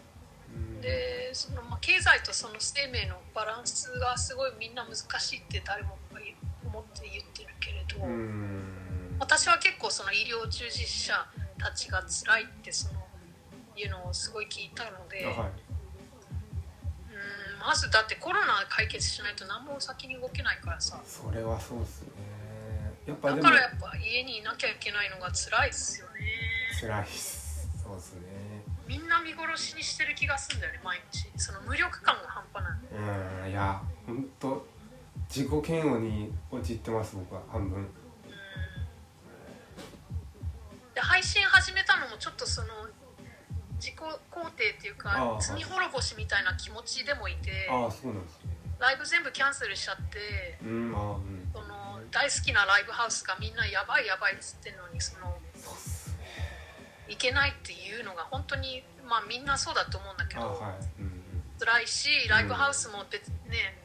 [0.82, 5.98] でその、まあ、経済とその生命のバランスがすごいみんな難しいって誰も
[6.66, 9.18] 思って言ってるけれど、うん。
[9.20, 11.14] 私は結構その医療従事者
[11.60, 13.02] たちが辛いってその
[13.76, 15.34] いうのをすごい聞いたので、うん
[17.64, 21.00] まずだってコロナ解決しないと何も先に動けないからさ。
[21.06, 22.10] それはそうですね。
[23.06, 26.12] やっぱだでもからやっぱ家にいなきゃいけないのが辛いですよね。
[26.80, 27.70] 辛いっす。
[27.84, 28.22] そうですね
[28.91, 31.25] みんな見殺しにしてる気がするんだよね毎日。
[31.38, 33.43] その無力感が半端ない。
[33.45, 34.67] うんいや本当
[35.30, 37.88] 自己嫌悪に陥ってます僕は半分。
[40.93, 42.67] で配信始めたのもちょっとその
[43.75, 48.51] 自己肯定っていうか罪滅ぼしみたいな気持ちでもいてああそうなんですね。
[48.77, 50.91] ライブ全部キャンセルしちゃってうんうん。
[51.54, 55.31] その大好きなライブハウスがみんなやばいやばいっつってんのにその
[57.12, 61.02] 行けないっていうのが本当にまあみんなそうだと思うんだけど、あはい。
[61.02, 61.12] うん。
[61.60, 63.78] 辛いしライブハウスも別にね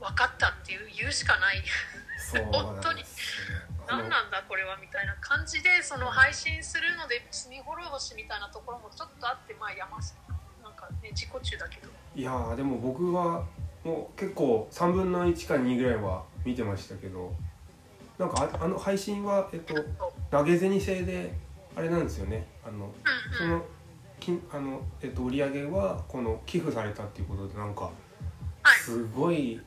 [0.00, 1.62] 分かったっていう言うしかない。
[2.52, 3.02] 本当に。
[3.88, 10.14] 何なんだこれはみたいな感じでその配信するので罪滅ぼしみたいなところもちょっとあってまあ山下
[10.62, 11.88] なんかね自己中だけど。
[12.14, 13.44] いやーでも僕は
[13.84, 17.34] もう結構3分の1か2ぐらいは見てましたけど
[18.18, 19.74] なんかああの配信は、えっと、
[20.30, 21.32] 投げ銭制で
[21.78, 22.44] あれなんですよね。
[22.66, 22.92] あの
[23.38, 23.64] その
[24.18, 27.90] 金あの、えっと、売り上げはこの寄付されたっていうことでなんかは
[28.76, 28.80] い。
[28.80, 29.60] すごい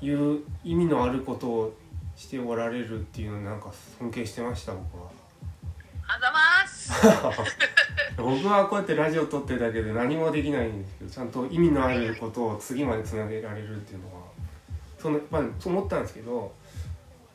[0.00, 1.74] いう意味のあることを
[2.14, 5.10] しておられるっていうのなんか尊敬してました僕は。
[6.06, 6.92] あざます。
[8.16, 14.22] 僕はこうやってラジオ撮ってるだけで何もできないんですけどちゃんと意味のあることを次までつなげられるっていうのは
[14.96, 16.52] その、まあ、そう思ったんですけど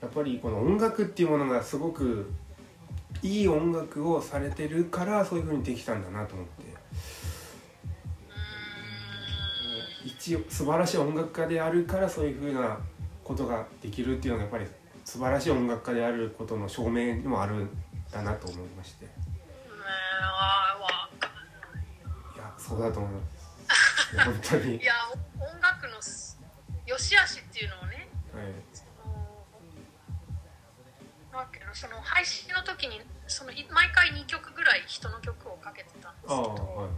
[0.01, 2.31] やっぱりこの音楽っていうものがすごく
[3.23, 6.63] いい音楽をされてるからそういう風にできたんだなと思って
[10.05, 12.77] 一応素晴らしい音楽家であるからそういう風な
[13.23, 14.67] ことができるっていうのがやっぱり
[15.05, 17.69] 素晴らしい音楽家であることの証明にもあるん
[18.11, 19.05] だなと思いまして。
[19.05, 19.07] い
[22.37, 24.19] や、そうだと思います。
[24.25, 24.75] 本当に。
[24.83, 24.93] いや
[25.39, 26.37] 音楽のす
[26.85, 28.45] 良し悪しっていうのをねはい。
[28.73, 28.83] そ
[31.33, 33.01] のなんその配信の時に
[33.33, 36.89] そのい毎回2曲ぐらい人の曲をかけてたんですけどはいはい。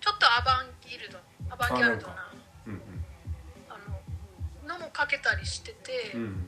[0.00, 2.30] ちょっとアバンギルドアバンギャルドな
[2.66, 2.80] うん
[3.70, 3.80] あ
[4.68, 6.20] ののもかけたりしてて、うん。
[6.20, 6.46] うん。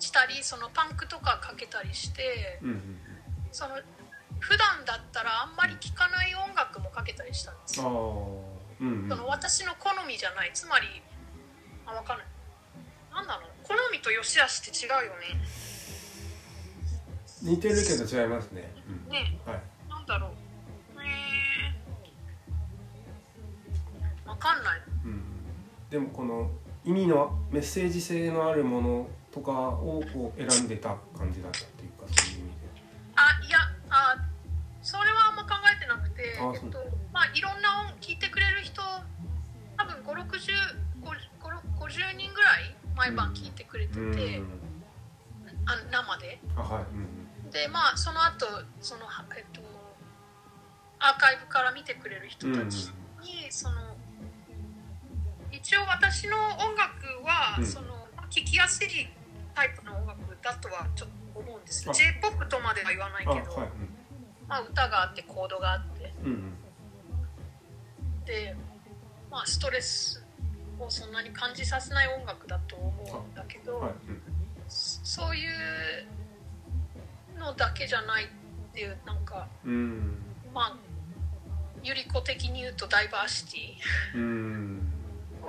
[0.00, 2.98] したりそのパンクとかかけたりしてうんうん。
[3.52, 3.78] その
[4.40, 8.42] 普段だったらあんまり聴かない音楽もかけたりしたんですよ、。
[8.80, 9.08] うんうん。
[9.08, 10.86] その私の好みじゃないつまり
[11.86, 12.26] あ分かんない
[13.12, 15.40] なんだろう好みと良し悪しって違うよね
[17.42, 18.72] 似てるけど違いますね。
[18.88, 19.12] うん。
[19.12, 19.62] ねはい。
[19.88, 20.30] なんだろう
[21.00, 25.22] えー、分かんないうん。
[25.90, 26.50] でも、この
[26.84, 32.56] 意味のメッセージ性のあるものとかをこう選んでた感じだったっていうか、そういう意味で。
[33.16, 33.58] あいや
[33.90, 34.16] あ
[34.82, 36.78] それはあんま考えてなくてあえっと
[37.12, 38.80] まあいろんな音聞いてくれる人
[39.76, 44.12] 多分56050人ぐらい毎晩聞いてくれてて、うん。
[45.66, 46.82] あ生であ、はい。
[46.82, 48.46] うんでまあその後
[48.80, 49.60] そのはえっと
[51.00, 52.54] アーカイブから見てくれる人うん。
[52.54, 52.64] うん。
[52.64, 52.90] たち
[53.22, 53.76] に、その
[55.52, 57.86] 一応私の音楽は、うんその
[58.30, 58.88] 聴きやすい
[59.54, 63.68] タイプの音楽だとはちょっと思うんですあ j p o p とまでは言わないあ、けど、はい。
[64.46, 66.30] まあ、歌があってコードがあってうん。
[66.30, 66.54] うん。
[68.26, 68.54] で、
[69.30, 70.22] まあ、ストレス
[70.78, 72.90] をそんなに感じさせない音楽だと思
[73.26, 73.92] うんだけど、はい。
[74.68, 76.06] そういう
[77.38, 78.28] のだけじゃないっ
[78.74, 80.18] ていうなんかうん。
[80.54, 80.76] まあ
[81.82, 84.92] ゆり子的に言うとダイバーシティうん。
[85.42, 85.48] を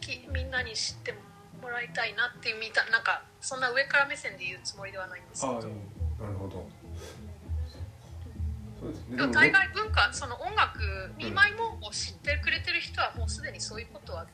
[0.00, 1.14] きみんなに知って
[1.60, 6.66] もらいたいなっていうみたなんかそんな上から目線で言うつもりではないんですけああ、どなるほど。
[8.80, 10.80] そうでも大概文化その音楽
[11.18, 14.26] 見舞いもを知ってくれてる人はもうすでにそういうことは、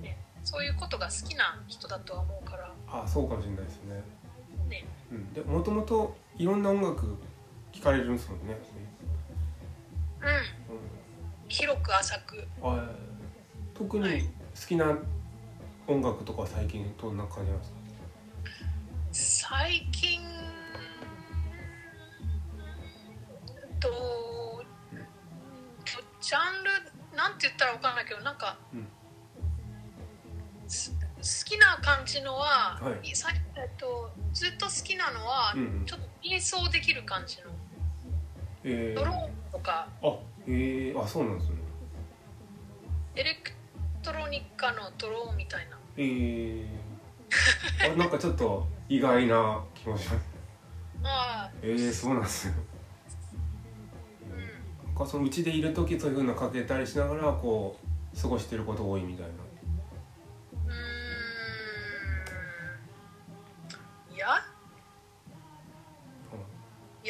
[0.00, 4.02] ね、そういうことが好きな人だとは思うからあ、そうかもしれないですね。
[4.70, 7.16] ねうん、でもともといろんな音楽
[7.72, 8.58] 聴かれるんですもんね。
[10.20, 10.28] うん。
[10.28, 10.80] うん、
[11.48, 12.46] 広く浅く。
[12.62, 12.88] あ
[13.74, 14.28] 特に好
[14.66, 14.96] きな
[15.86, 17.78] 音楽とか最近どんな感じなんですか？
[19.12, 20.20] 最近
[23.80, 24.62] と
[26.20, 26.64] ジャン
[27.12, 28.86] ルなんて言ったら分かんないけどなんか、うん
[31.44, 33.08] きな感じのは、はい。
[33.56, 35.86] えっと、ずっと好きなのは、うんうん。
[35.86, 37.50] ちょっと演奏できる感じの。
[38.64, 39.88] えー、ドローンとか。
[40.02, 41.56] あえー、あそうなんですね。
[43.16, 43.52] エレク
[44.02, 45.78] トロニカのドローンみたいな。
[45.96, 50.28] えー、あなんかちょっと意外な気もします
[51.02, 51.50] ああ。
[51.62, 52.54] えー、そうなんですよ。
[54.30, 54.86] うん。
[54.86, 57.76] なんかそのうちでいる時そういうふうなかけたりしながらこ
[58.14, 59.32] う過ごしてること多いみたいな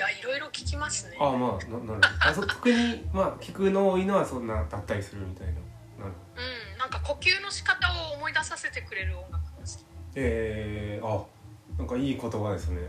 [0.00, 1.16] やいろいろ聞きますね。
[1.20, 2.00] ああまあななるほど。
[2.20, 5.52] あそ特にまあ聞くの多いのはそんなだったりするみたいな。
[5.52, 7.76] なるうんなんか呼吸の仕方
[8.10, 9.84] を思い出させてくれる音楽が好き。
[10.14, 11.24] えー、あ
[11.78, 12.80] なんかいい言葉ですね。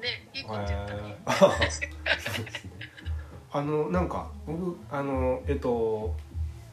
[0.00, 1.16] ねいいこと言ったね。
[1.26, 1.30] えー。
[1.30, 1.90] あそうですね。
[3.52, 6.14] あのなんか僕あのえっと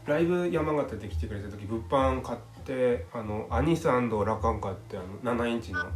[0.06, 5.80] ライブ山形で来てくれた時物販買ってあのアニスラカンカってあの7インチの。
[5.80, 5.90] はい。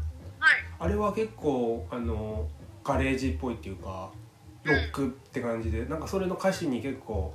[0.78, 2.48] あれは結構あの
[2.86, 4.12] ガレージっぽいっていうか
[4.64, 7.34] ロックって感じでなんかそれの歌詞に結構、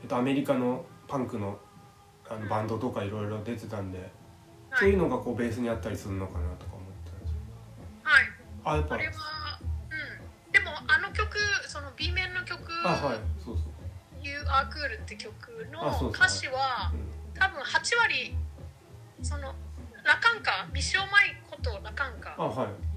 [0.00, 1.58] えっと、アメリカのパンクの
[2.28, 4.10] あのバンドとかいろいろ出てたんで、はい。
[4.80, 7.36] そういうのがこうベースにあったりするのかなとか思ったんですよ。
[8.02, 8.24] はい。
[8.64, 9.12] あやっぱあれは
[9.88, 10.52] うん。
[10.52, 13.18] でもあの曲その B 面の曲あはい。
[13.42, 13.64] そうそう
[14.22, 15.32] 「You Are Cool」って曲
[15.72, 17.38] の歌詞はうん。
[17.38, 18.36] 多分8割
[19.22, 19.54] その
[20.04, 22.87] ラカンカミシオマイことラカンカあはい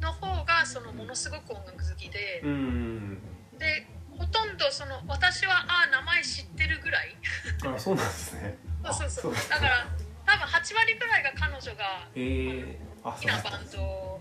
[0.00, 3.18] の方がそのものすごく音楽好きでう、ん。
[3.58, 7.16] でほとんどその私はあ名前知ってるぐらい。
[7.64, 8.58] あそうなんですね。
[8.84, 9.34] そうそうそう。
[9.50, 9.86] だから
[10.24, 14.20] 多分8割ぐらいが彼女がえー、あ好きなバンド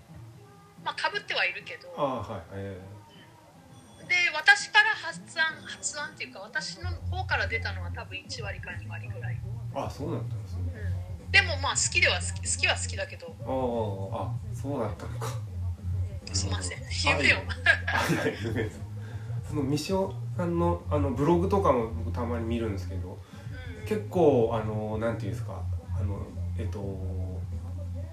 [0.83, 1.93] まあかぶってはいるけど。
[1.97, 2.81] あはいえ
[4.07, 10.73] で私から発案発案っていうか私の方から出たのは多分1割か2割ぐらい、ー、あそうだったんですね。
[11.25, 13.35] うん、でもまあ好きでは好き好きは好きだけど。
[13.41, 15.54] あああそうだったのか
[16.35, 16.77] すいません。
[16.77, 16.81] あ
[17.17, 17.37] 夢よ
[19.47, 23.17] そのみしおさんのあのブログとかも僕たまに見るんですけど
[23.79, 23.85] うん。
[23.87, 25.61] 結構あのなんていうんですか
[25.97, 26.19] あの
[26.57, 26.79] えっと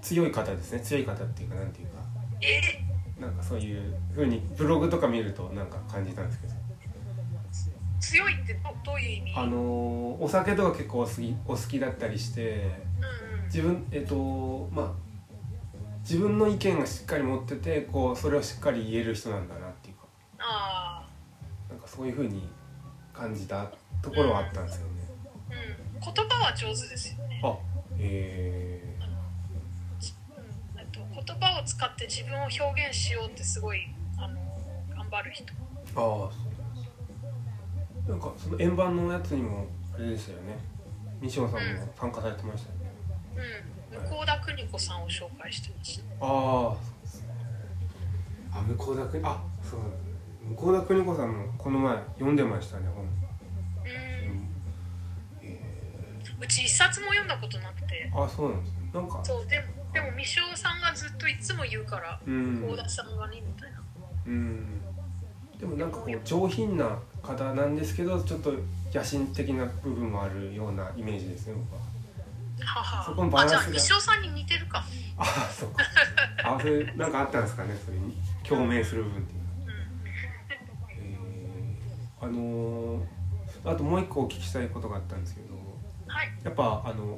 [0.01, 0.79] 強い方ですね。
[0.79, 1.93] 強い方っていうかなんていうか。
[2.41, 3.21] え？
[3.21, 6.53] なんかそういう風にブログとか見るとなんか感じたんですけど。
[7.99, 9.33] 強いってどどういう意味？
[9.35, 12.71] あのお酒とか結構お好きお好きだったりして
[13.31, 13.45] うんうん。
[13.45, 14.91] 自分えっとまあ
[16.03, 20.03] 自分の意見がしっかり持っててこうそれをしっかり言える人なんだなっていうか。
[20.39, 21.07] あ
[21.69, 22.49] なんかそういう風に
[23.13, 24.93] 感じたところはあったんですよね。
[25.51, 25.53] あ
[25.95, 26.13] うん。
[26.13, 27.41] 言葉は上手ですよね。
[27.43, 27.57] あ
[27.97, 28.97] え
[30.75, 30.79] うん。
[30.79, 33.87] えっと言葉を使って自分を表現しようってすごい
[34.17, 34.35] あの
[34.95, 35.47] 頑張る人ー、
[35.95, 36.75] ああそうなん。
[36.75, 38.19] ですなん。
[38.19, 40.57] かその円盤のやつにもあれでしたよね
[41.21, 41.59] 西野さん。
[41.61, 42.91] も参加されてましたよね、
[43.37, 46.27] うん向田邦子さんを紹介してましたあ
[46.69, 46.75] あ
[48.59, 49.79] あ向田邦あそう
[50.55, 53.89] 向田邦子さんもこの前読んでましたね本、うん。
[55.41, 55.59] え
[56.39, 58.11] うち一冊も読んだことなくて。
[58.13, 58.91] ー、あそうなんですね。
[58.93, 59.21] なんか。
[59.23, 62.61] そうでもでもみしおさんがずっといつも言うからうん。
[62.61, 63.81] 幸田さんがねみたいな。
[64.27, 64.81] うん。
[65.59, 68.53] でもなんかこう上品な方なんですけどちょっと
[68.93, 71.92] 野心的な部分もあるようなイメージですね僕は
[72.61, 74.83] ははそこのバランスがあじゃあみしおさんに似てるか
[75.17, 75.83] あそうか。
[76.43, 78.15] あそれなんかあったんですかねそれに。
[78.43, 79.73] 共鳴する部分っていうのは。
[80.89, 80.95] う。
[80.95, 83.03] んえーあのー
[83.65, 85.55] あともう一個お聞きしたいことがあったんですけど
[86.07, 86.31] はい。
[86.43, 87.17] やっぱあの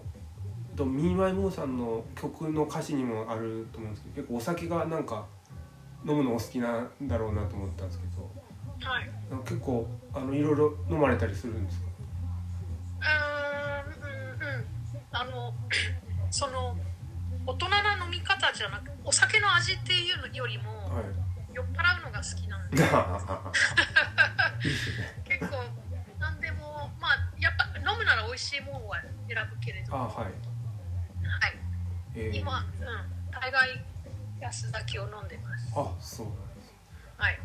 [0.75, 5.25] とミーマイモーさんの曲の歌詞にもあると思うんですけど結構お酒がなんか
[6.07, 8.29] 飲むのお好きなんだろうなと思ったんですけど
[8.87, 9.09] はい。
[9.43, 11.85] 結構あのいろいろ飲まれたりするんですか？
[12.99, 13.34] うん
[15.15, 15.53] あの
[16.29, 16.75] その
[17.45, 21.05] 大人な飲み方じゃなくお酒の味っていうのよりも、はい。
[21.53, 22.77] 酔っ払うのが好きなんで。
[25.23, 25.63] 結構
[26.19, 29.09] 何でもまあやっぱ飲むなら美味しいものは選
[29.49, 29.93] ぶけれど。
[29.93, 30.31] はあはい。
[30.31, 30.35] い。
[32.15, 32.65] えー、今、うん、
[33.31, 33.85] 大概
[34.41, 35.71] 安酒を飲んでます。
[35.75, 36.73] あそうなんです。
[37.17, 37.33] はい。
[37.33, 37.39] や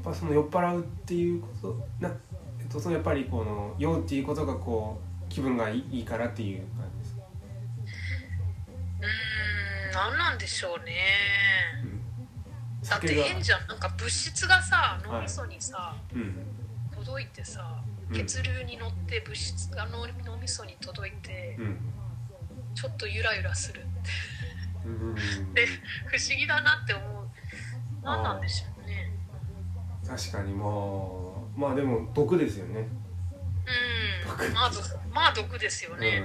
[0.00, 2.12] っぱその酔っ払うっていうことな、
[2.58, 7.01] えっと、そのやっぱりこの酔うっていうことがこう気分がいいいいからっていう感じ
[9.92, 10.92] 何なんでしょうね。
[11.84, 13.66] うん、だって変じゃん。
[13.66, 15.08] なんか物質がさはい。
[15.08, 16.34] 脳みそにさ、うん。
[16.96, 18.16] 届いてさうん。
[18.16, 21.76] 血流に乗って物質が脳脳みそに届いてうん。
[22.74, 23.82] ちょっとゆらゆらする
[24.86, 25.14] うん。
[25.54, 25.66] で
[26.06, 27.28] 不思議だなって思う。
[28.02, 29.12] 何なんでしょうね。
[30.06, 30.68] 確かにまあ
[31.54, 32.80] まあでも毒ですよね。
[32.80, 34.52] うん。
[34.54, 36.24] まあ毒まあ毒ですよね、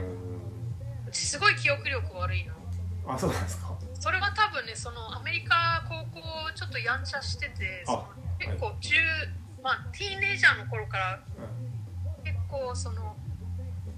[1.11, 2.66] すごい記憶力悪いのうん
[3.07, 3.73] あそうなんですか。
[3.99, 6.21] それは多分ねそのアメリカ高校
[6.55, 8.05] ちょっとやんちゃしててそのあ
[8.39, 11.19] 結構10、まあティーンエイジャーの頃から
[12.23, 13.15] 結構その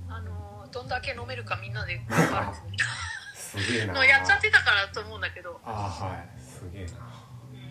[0.07, 1.99] あのどんだけ飲めるかみんなで
[3.33, 3.93] すげえな。
[3.93, 5.59] のやっちゃってたからと思うんだけど。
[5.65, 6.39] あはい。
[6.39, 6.91] すげえな。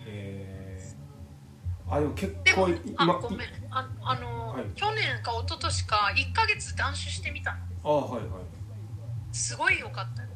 [0.05, 3.49] えー、あでも結でも構今あごめん。
[3.71, 4.65] ああの、はい。
[4.75, 7.59] 去年か一昨年か1ヶ月断酒してみたの。
[7.83, 9.35] あはいはい。
[9.35, 10.23] すごい良かった。
[10.23, 10.28] よ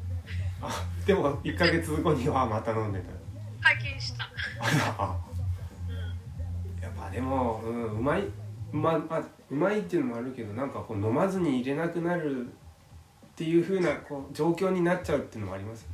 [0.68, 3.12] あ でも1か月後にはまた飲んでた
[3.60, 4.24] 拝見した、
[4.98, 5.18] あ
[5.88, 12.48] うん、やっぱでも、うん、うまいうまあうまいっていうのもあるけどなんかこう飲まずに入れなくなるっ
[13.36, 15.88] ていう風なこう状況になっちゃうっていうのもありますよ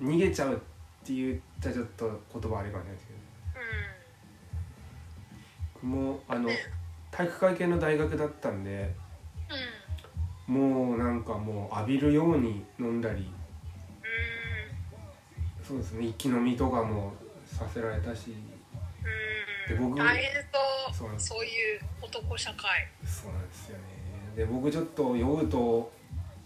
[0.00, 0.12] ね。
[0.12, 0.56] 逃げちゃうっ
[1.04, 3.12] て言ったらちょっと言葉あれかもしれないですけ
[5.82, 6.48] どもあの
[7.10, 8.99] 体育会系の大学だったんでうん
[10.50, 13.20] もうなんかもう浴びるように飲んだり。
[13.22, 13.24] う
[15.64, 16.06] そうですね。
[16.06, 17.12] 一気飲みとかも
[17.46, 18.30] させられたし。
[18.30, 18.34] ん
[19.68, 19.94] で僕うん。
[19.94, 22.88] 大変とそうそういう男社会。
[23.04, 23.84] そうなんですよね。
[24.34, 25.92] で僕ちょっと酔うと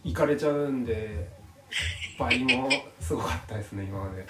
[0.04, 1.26] 行かれちゃうんで
[2.18, 2.68] 倍も
[3.00, 4.20] すごかったですね今まで。
[4.20, 4.26] うん。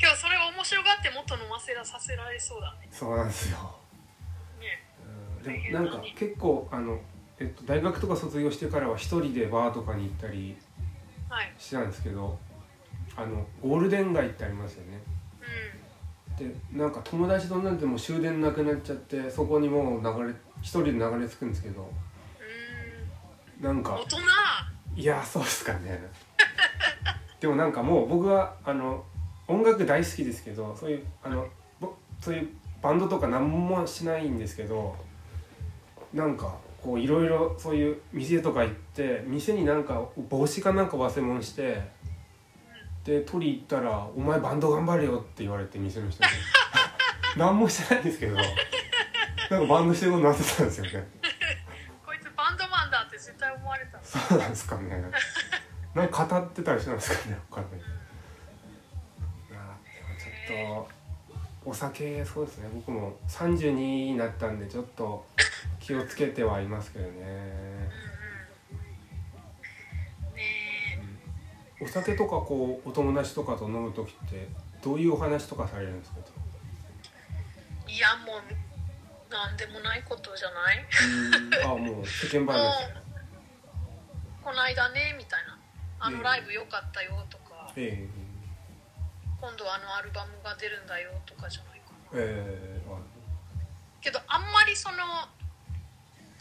[0.00, 2.88] 今日それを面白がってもっと飲ませらさせられそうだね。
[2.90, 3.58] そうなんですよ。
[4.58, 4.86] ね。
[5.44, 5.72] うん。
[5.72, 6.98] でもなんか結構あの、
[7.40, 10.56] えっと、大学とか卒業してからは一人でバーとかに行ったり
[11.28, 11.52] はい。
[11.58, 12.38] してたんですけど
[13.16, 15.00] あのゴールデン街ってありますよね。
[16.36, 21.88] うでなんか友達となんてもう終電なくなっちゃってそこにもう流れ一人で流れ着くんですけどんう
[23.62, 23.64] ん。
[23.64, 24.18] なんか大人。
[24.96, 26.02] いやそうですかね。
[27.40, 29.02] でもなんかもう僕はあの
[29.48, 31.46] 音楽大好きですけどそういうあの
[31.80, 32.48] ぼそういう
[32.82, 34.94] バンドとか何もしないんですけど
[36.12, 41.82] なんかこういろいろそういう店とか行って店になんか帽子かなんか忘れ物して
[43.04, 46.30] で取り行ったら「お前バンド頑張れよ」って言われて店の人に
[47.36, 51.08] 何もしてないんですけどなんかバンドしてることになってたんですよね
[52.04, 55.04] こいつバンドマンだって絶対思われたそうなんですかね。
[55.94, 57.66] なんか語ってたりしたんですかね、他に。
[57.66, 57.70] あ
[59.84, 60.99] でもちょっと
[61.64, 62.68] お酒そうですね。
[62.74, 65.26] 僕も三十になったんでちょっと
[65.78, 67.10] 気をつけてはいますけどね。
[71.80, 74.46] うんお酒とかこうお友達とかと飲む時って
[74.82, 76.18] どういうお話とかされるんですか？
[77.88, 80.84] えいやもうなんでもないことじゃない？
[81.64, 82.78] あ、もう世間話。
[82.80, 83.00] ですね。
[84.44, 85.58] この間ねみたいな。
[86.00, 86.16] あええ。
[86.18, 88.06] のライブ良かったよとか、え
[89.40, 92.98] 今度あのアルバムが出るんだよとかじゃないかえなええあ
[94.00, 94.96] けどあんまりその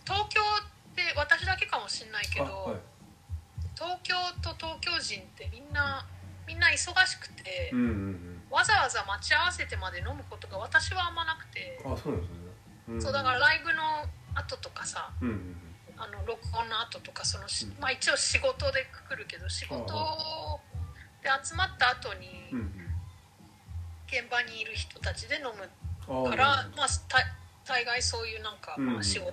[0.06, 2.80] 東京って私だけかもしんないけど、あはい。
[3.76, 6.06] 東京と東京人ってみんな
[6.48, 11.94] みんな忙しくて、うんうんわざわざ待ち合わせてまで飲むことが私はあんまなくて、うん。
[11.94, 12.36] あ、そうですね。
[12.90, 15.56] うんそうだからライブの後とかさうんうん
[15.96, 17.44] あの録音の後とかその
[17.80, 19.86] まあ一応仕事でくくるけど仕事
[21.22, 22.60] で集まった後にうん。
[22.60, 22.89] うん
[24.10, 27.20] 現場にいる人たちで飲むから、まあた
[27.66, 28.94] 大概そういうなんか、うん。
[28.94, 29.32] まあ、仕事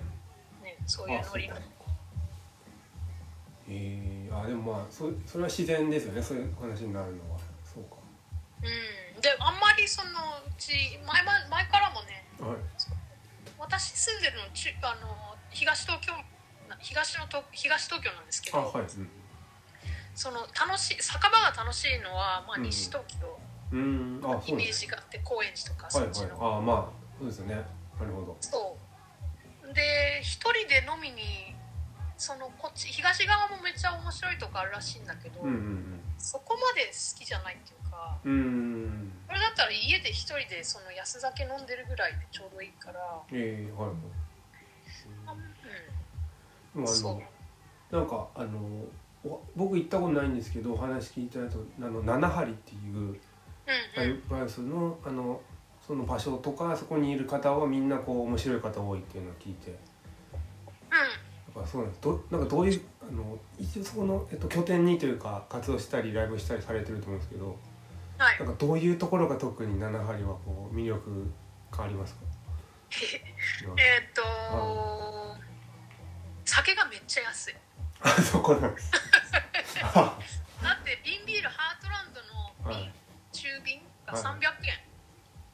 [0.63, 1.55] ねそういうノリの。
[3.69, 6.21] えー、あでもまあそそれは自然ですよね。
[6.21, 7.39] そういう話になるのは。
[7.65, 7.97] そうか。
[8.61, 9.21] うん。
[9.21, 10.09] であんまりその
[10.45, 10.71] うち
[11.05, 12.57] 前ま前からもねはい。
[13.59, 16.13] 私住んでるのちあの東東京
[16.69, 18.83] な東のと東東京なんですけど、あはい。
[18.83, 19.09] うん。
[20.13, 22.63] その楽しい酒場が楽しいのは、まあ、うん。
[22.63, 24.21] 西東京、うーん。
[24.23, 26.15] あイメージがあって高円寺とかはいはい。
[26.15, 26.85] そっちの、あまあ
[27.19, 27.55] そうですよね。
[27.99, 28.37] なるほど。
[28.41, 28.77] そ
[29.69, 29.73] う。
[29.73, 31.53] で一人で飲みに
[32.17, 39.11] そのこっち東側もめっちゃ面白いとこあるらしいんだけど、うんうんそこまで好きじゃないっていうかうんうーん。
[39.27, 42.99] これだったら家で一人でその安酒飲んでるぐらいでちょうどいいから、
[43.31, 44.01] えー、はいうん、
[46.73, 47.13] でもあそう。
[47.13, 48.59] のなんかあの
[49.23, 53.19] お僕行ったことないんですけどお話聞いたとあの七針っていう
[53.67, 55.41] うんライうんブハウスのあの
[55.85, 59.71] その場所とかそこにいる方はみんなこう面白い方多いっていうのを聞いて。
[59.71, 59.77] や
[61.61, 62.01] っぱそうなんです。
[62.01, 67.57] どなんかどういうあの一応そこの、えっと、拠点にというか活動したりライブしたりされてると思うんですけど
[68.17, 68.39] はい。
[68.39, 71.25] なんかどういうところが特に七針はこう魅力
[71.71, 72.21] がありますか？
[72.91, 75.37] えーっと
[76.45, 77.55] 酒がめっちゃ安い。
[78.01, 78.91] あそこなんです
[84.07, 84.79] がはい300円、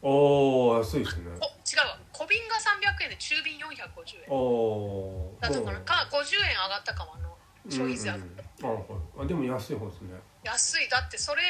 [0.02, 1.32] おお安いですね。
[1.32, 1.98] お違うわ。
[2.14, 4.30] 小瓶が300円で中瓶450円。
[4.30, 7.38] おおだからか50円上がったかもあの
[7.70, 8.28] 消費税上がっ
[8.60, 8.84] た、あはい。
[9.20, 10.14] あでも安い方ですね。
[10.44, 10.90] 安い。
[10.90, 11.42] だってそれ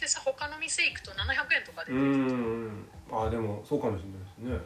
[0.00, 4.58] でさ他の店行くと700円とかで、うーんあでもそうかもしれないですね。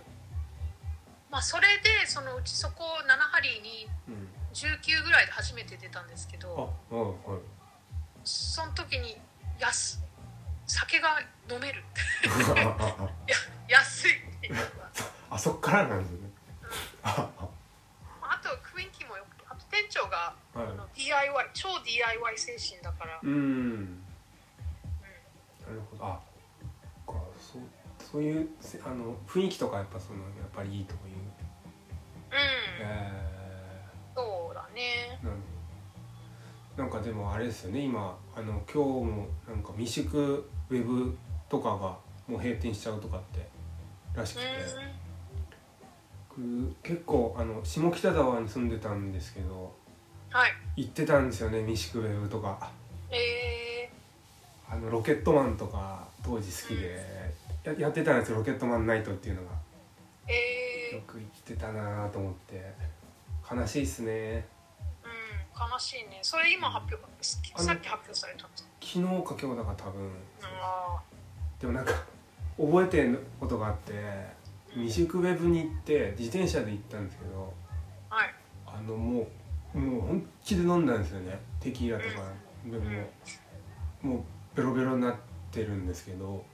[1.31, 4.29] まあそれでそのうちそこ7針にうん。
[4.53, 6.55] 19ぐらいで初めて出たんですけあど。
[6.55, 7.41] はいはい。
[8.23, 9.17] その時に
[9.59, 9.99] 安
[10.73, 11.21] 酒が
[11.51, 11.85] 飲める。
[13.69, 14.13] 安い
[15.29, 16.31] あそっからなんですね。
[17.03, 17.29] あ
[18.23, 20.67] あと雰囲気もよくてあと店長が、はい。
[20.67, 24.03] あの DIY 超 DIY 精神だから、うーん。
[25.61, 26.07] なるほど。
[26.07, 26.21] あ
[27.05, 27.23] そっか。
[27.39, 27.63] そう
[27.99, 31.01] そういうせあの雰囲気とかやっぱそのやっぱりいいという。
[31.01, 32.39] うん、
[32.81, 35.19] えそうだね。
[35.23, 35.43] ー、なん
[36.79, 41.17] なんかでもあれですよね今あの今日もなんか未宿ウェブ
[41.49, 41.97] とかが
[42.27, 43.47] もう閉店しちゃうとかって
[44.15, 44.47] らしくて、
[46.83, 49.75] 結構あの下北沢に住んでたんですけど
[50.31, 50.53] はい。
[50.77, 52.71] 行ってたんですよねミシクウェブとか。
[53.11, 53.91] え
[54.69, 57.05] あのロケットマンとか当時好きで
[57.65, 59.49] ややってたんですよロケットマンナイトっていうのが。
[60.27, 60.33] ー、
[60.93, 62.73] えよく行ってたなと思って。
[63.55, 64.13] 悲しいっすね。
[64.13, 64.45] ー、うん
[65.59, 66.19] 悲しいね。
[66.23, 67.39] それ今発表さ
[67.75, 70.11] っき発表されたんです昨日か今日だから多分。
[70.43, 71.01] あ
[71.61, 71.93] でもなんか
[72.59, 73.93] 覚えてることがあって
[74.75, 78.35] ミシクウェブに行って自転車で行ったんですけどーはい。
[78.67, 79.29] あのも
[79.75, 81.39] うもう本気で飲んだんですよね。
[81.61, 82.23] テキーラとか。
[82.67, 82.85] でも
[84.03, 85.15] もうベロベロになっ
[85.51, 86.45] てるんですけど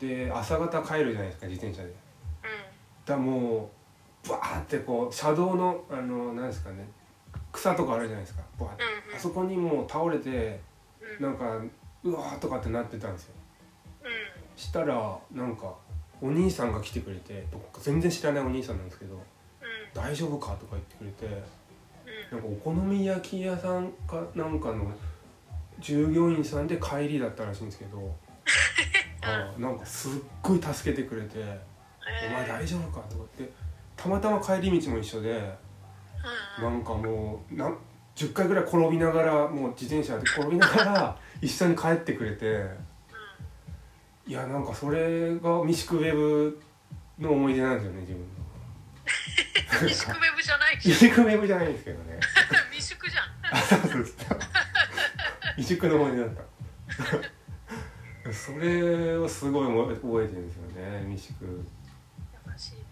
[0.00, 0.08] うん。
[0.08, 1.88] で朝方帰るじゃないですか自転車で。
[1.88, 1.94] うん。
[1.94, 1.96] だ
[3.06, 3.70] からも
[4.26, 6.88] うバーってこう車道のあのなんですかね
[7.56, 8.42] 草とかあるじゃないですか。
[8.60, 8.82] バーって。
[8.84, 9.16] うんうん。
[9.16, 10.60] あそこにもう倒れて
[11.18, 11.24] うん。
[11.24, 11.58] なんか
[12.04, 13.34] うわーとかってなってたんですよ。
[14.04, 14.10] うん。
[14.56, 15.74] したらなんか
[16.20, 19.22] お兄さんが来てくれてどっか全然知らないお兄さんなんですけどうん
[19.92, 21.26] 「大丈夫か?」とか言ってくれて
[22.30, 22.38] うん。
[22.38, 24.90] なんかお好み焼き屋さんかなんかの
[25.78, 28.16] 従業員さんで帰りだったらしいんですけど
[29.22, 31.38] あなんかすっごい助けてくれて
[32.28, 33.54] 「お前大丈夫か?」とか言って
[33.96, 35.52] たまたま帰り道も一緒でうん
[36.60, 37.76] なんかもうなん
[38.14, 42.64] 10回ぐらい転びながらもう自転車で転びながら 一緒に帰ってくれて
[44.26, 46.60] いやなんかそれがミシクウェブ
[47.18, 48.26] の思い出なんですよね自分の。
[49.86, 52.18] ミシクウェブじゃないミじシクウェブじゃないんですけどね。
[52.72, 53.24] 未熟じゃん。
[53.52, 53.88] あそうそ
[55.56, 56.30] 未熟の思い出だっ
[58.24, 58.32] た。
[58.32, 61.44] それをすごい覚えてるんですよねミシク。
[61.44, 61.68] うん
[62.46, 62.74] 優しい。
[62.76, 62.85] ね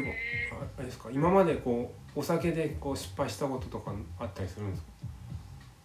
[0.00, 1.08] でもえああれですか？
[1.12, 4.84] 今までこうお酒でこう失敗したこととかあったりするんです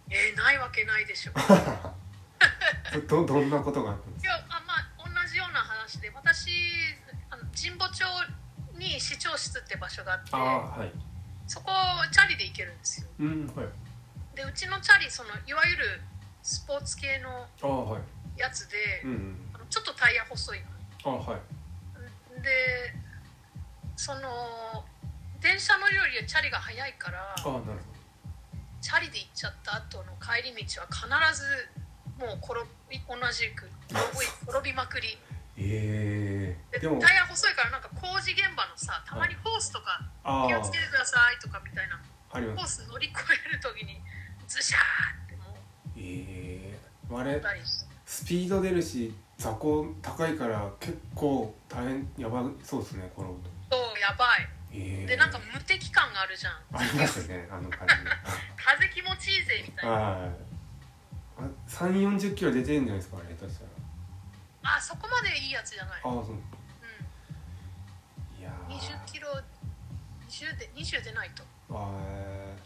[0.08, 1.32] ーえーないわけないでしょ。
[1.32, 1.94] か
[3.08, 6.50] どどんなことがあったんですいやあまあ同じような話で私
[7.30, 8.04] あの神保町
[8.74, 10.92] に市長室って場所があってはい。
[11.48, 11.70] そこ
[12.12, 13.08] チャリで行けるんですよ。
[13.20, 13.66] うんはい。
[14.36, 16.00] でうちのチャリそのいわゆる
[16.42, 17.48] スポーツ系の
[18.36, 19.50] やつで、うんうん。
[19.54, 20.60] あのちょっとタイヤ細い
[21.04, 21.40] ああはい。
[22.36, 22.94] ので
[23.96, 24.84] その
[25.40, 27.76] 電車乗るよりチャリが速いからああなるほど。
[28.80, 31.68] チャリで行っちゃった後の帰り道は必ず
[32.18, 33.68] もう転び同じく
[34.48, 35.18] 転びまくり。
[35.58, 37.00] ええででも。
[37.00, 40.00] タイヤ細いからなんか工事現場のさたまにホースとか
[40.46, 42.00] 気をつけてくださいとかみたいな。
[42.30, 44.00] ホース乗り越える時に
[44.46, 45.56] ズシャーっても
[45.96, 46.78] ええ
[47.10, 47.42] あうれ
[48.04, 54.48] スピード出るし座高高いから結構大変やばそうですね転ぶとそうやばい。
[54.72, 56.54] ええでなんか無敵感があるじゃん。
[56.72, 57.94] ありますねあの感じ。
[58.56, 59.90] 風気持ちいいぜみたいな。
[59.92, 60.30] はい。
[61.38, 63.70] あ3 4 0キロ出てるんじゃないですかあれ下手したら。
[64.76, 66.34] あそこまでいいやつじゃない、ああそう。
[66.34, 66.38] う
[68.40, 69.28] いやん、ー20キロ
[70.28, 71.44] 20で20でないと。
[71.70, 72.56] あー。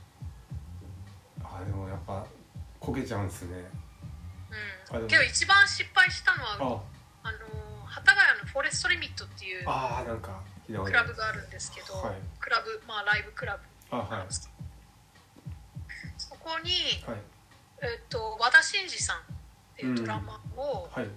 [1.44, 2.24] あでもやっぱ
[2.78, 3.64] こけちゃうんすね。
[4.92, 5.06] うん。
[5.08, 6.82] けど一番失敗したのは
[7.24, 7.28] あ。
[7.28, 7.38] あの
[7.86, 9.64] 幡ヶ谷のフォレストリミットっていう。
[9.66, 10.40] あーなんか
[10.78, 12.14] クラブがあるんですけど、はい。
[12.38, 14.26] クラブまあライブクラブあはい。
[16.18, 16.70] そこに、
[17.06, 17.20] はい。
[17.82, 19.20] えっと和田真二さんっ
[19.76, 21.08] ていうドラマをはい。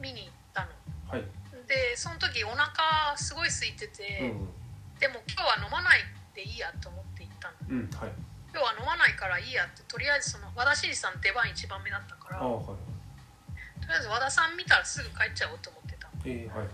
[0.00, 0.68] 見に行ったの、
[1.08, 1.24] はい。
[1.66, 4.48] でその時お腹すごい空いてうて、ん。
[5.00, 6.00] でも今日は飲まない
[6.34, 7.54] でいいやと思って行ったの。
[7.70, 8.12] うんはい。
[8.52, 12.64] 今日は飲まないからいいやってとりあえずその和田真二さん出番一番目だったからはい。
[13.86, 16.68] りあえず和田さん見たらすぐ帰っちゃおうと思ってたえー、はい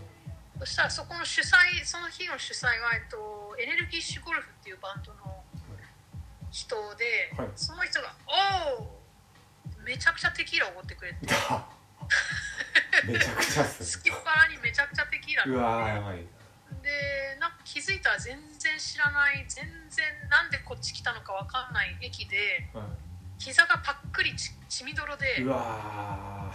[0.62, 5.42] そしたらそこの主催その日の主催が、えっと、エネルギッシュゴルフっていうバンドの
[6.52, 7.50] 人で、はい。
[7.56, 8.14] その人が
[8.78, 9.02] 「おお!」
[9.82, 11.26] めちゃくちゃテキーラおごってくれて。
[13.10, 16.18] めちゃくちゃっすすきっ腹にめちゃくちゃテキーラうわーやばい。
[16.18, 16.26] で
[16.82, 22.86] でなんか気づいたら全然知らない全然なんでこっち来たのか分かんない駅では
[23.36, 25.40] 膝がパックリち血みどろで。
[25.40, 26.54] いうわ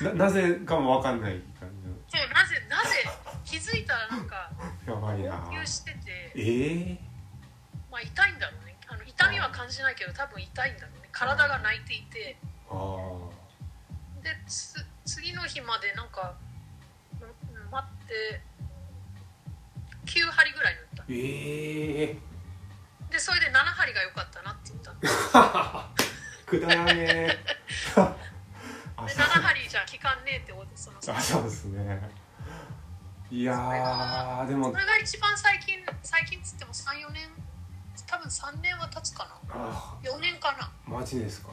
[0.00, 0.04] ー。
[0.14, 1.68] ななぜかもわかんない感
[2.08, 3.04] そうなぜなぜ
[3.44, 4.50] 気づいたらなんか
[4.84, 5.36] じのやばいな。
[5.46, 7.00] 号泣しててええ
[7.90, 8.76] まあ痛いんだろうね。
[8.88, 11.08] あの痛みは感じないけど多分痛いんだろうね。
[11.12, 12.36] 体が泣いていて。
[12.70, 16.34] ああでつ次の日までなんか
[17.20, 18.40] うん待って
[20.06, 21.04] 9針ぐらい縫った。
[21.08, 22.16] ええ
[23.10, 25.90] でそれで7針が良かったなって言った。
[26.46, 27.38] くだらねえ
[30.76, 32.00] そのそあそうですね。
[33.30, 34.68] いやーでも。
[34.68, 37.28] れが一番最近最近っつっても34年
[38.06, 39.30] 多分3年は経つかな。
[39.50, 40.70] あ4年かな。
[40.86, 41.48] マジですか。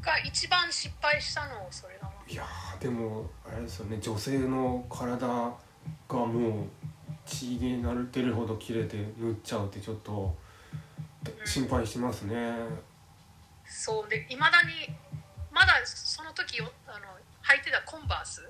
[0.00, 3.98] が一番失敗したのそれだないやーでもあれですよね。
[4.00, 5.54] 女性の体が
[6.10, 6.64] もう
[7.24, 10.36] 血になってるほど切れて縫っちゃうってちょっと
[11.44, 12.52] 心配してますね。
[13.66, 14.08] そう。
[14.08, 14.94] でいまだに
[15.50, 17.07] まだその時よあの
[17.48, 18.48] 履いてたコンバース？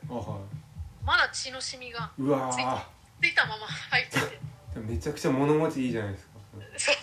[1.05, 2.81] まだ血のシミがいうわついー
[3.23, 4.39] ついたまま履いてて。
[4.81, 6.31] めちゃくちゃ物持ちいいじゃないですか。
[6.77, 6.97] そう。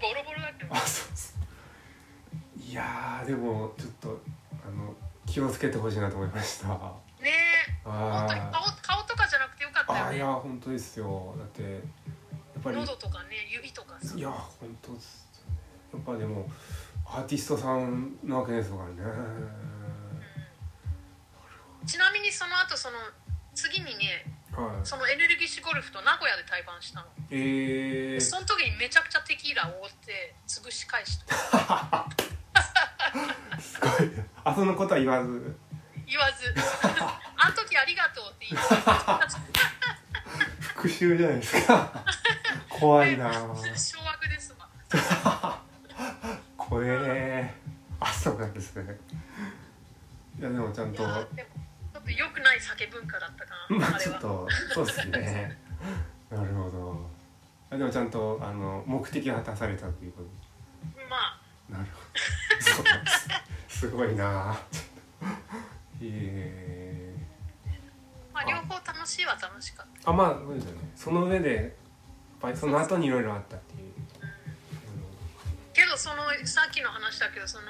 [0.00, 4.20] ボロボロだけどあそうそういやーでもちょっと
[4.66, 4.94] あの
[5.26, 6.68] 気をつけてほしいなと思いました。
[6.68, 6.74] ね。
[7.84, 10.18] え本当にあ顔顔とかじゃなくてよかったよね。
[10.18, 11.34] や本当ですよ。
[11.38, 12.76] だってやっぱり。
[12.76, 14.14] 喉とかね指とかさ。
[14.16, 15.28] いや本当です
[15.92, 16.50] やっぱでも
[17.06, 18.92] アーティストさんなわけですからね
[21.86, 22.98] ちなみにその後その
[23.54, 24.86] 次にねはい。
[24.86, 27.06] そのエネルギッシュゴルフと名古屋で対バンしたの。
[27.30, 32.06] えー、その時にめちゃくちゃテキーラを覆って潰し返した。
[33.58, 34.10] すごい。
[34.44, 35.56] あそのことは言わず。
[36.06, 36.54] 言わず。
[37.36, 38.68] あの時ありがとうって言って
[40.60, 42.04] 復讐じゃないですか。
[42.68, 43.76] 怖いな掌握で
[44.38, 44.54] す
[45.24, 45.62] わ
[46.56, 47.54] 怖え
[48.00, 48.98] あそうなんですね。
[50.38, 51.04] いやでもちゃんいと
[52.02, 55.58] っと良くない酒文化だったかな、 まあちょっとそうですね。
[56.30, 57.10] なるほど。
[57.70, 60.22] あでもちゃんとあの目的が果たされたというこ
[61.08, 61.40] まあ。
[61.68, 62.90] となるほど。
[63.68, 63.78] す。
[63.80, 64.58] すごいな。
[66.02, 67.14] え。
[68.32, 70.10] まあ両方楽しいは楽しかった。
[70.10, 70.90] ー、あまあそうですよね。
[70.96, 71.70] その上でやっ
[72.40, 73.92] ぱりその後にいろいろあったっていう。
[75.72, 77.64] けどそのさっきの話だけどその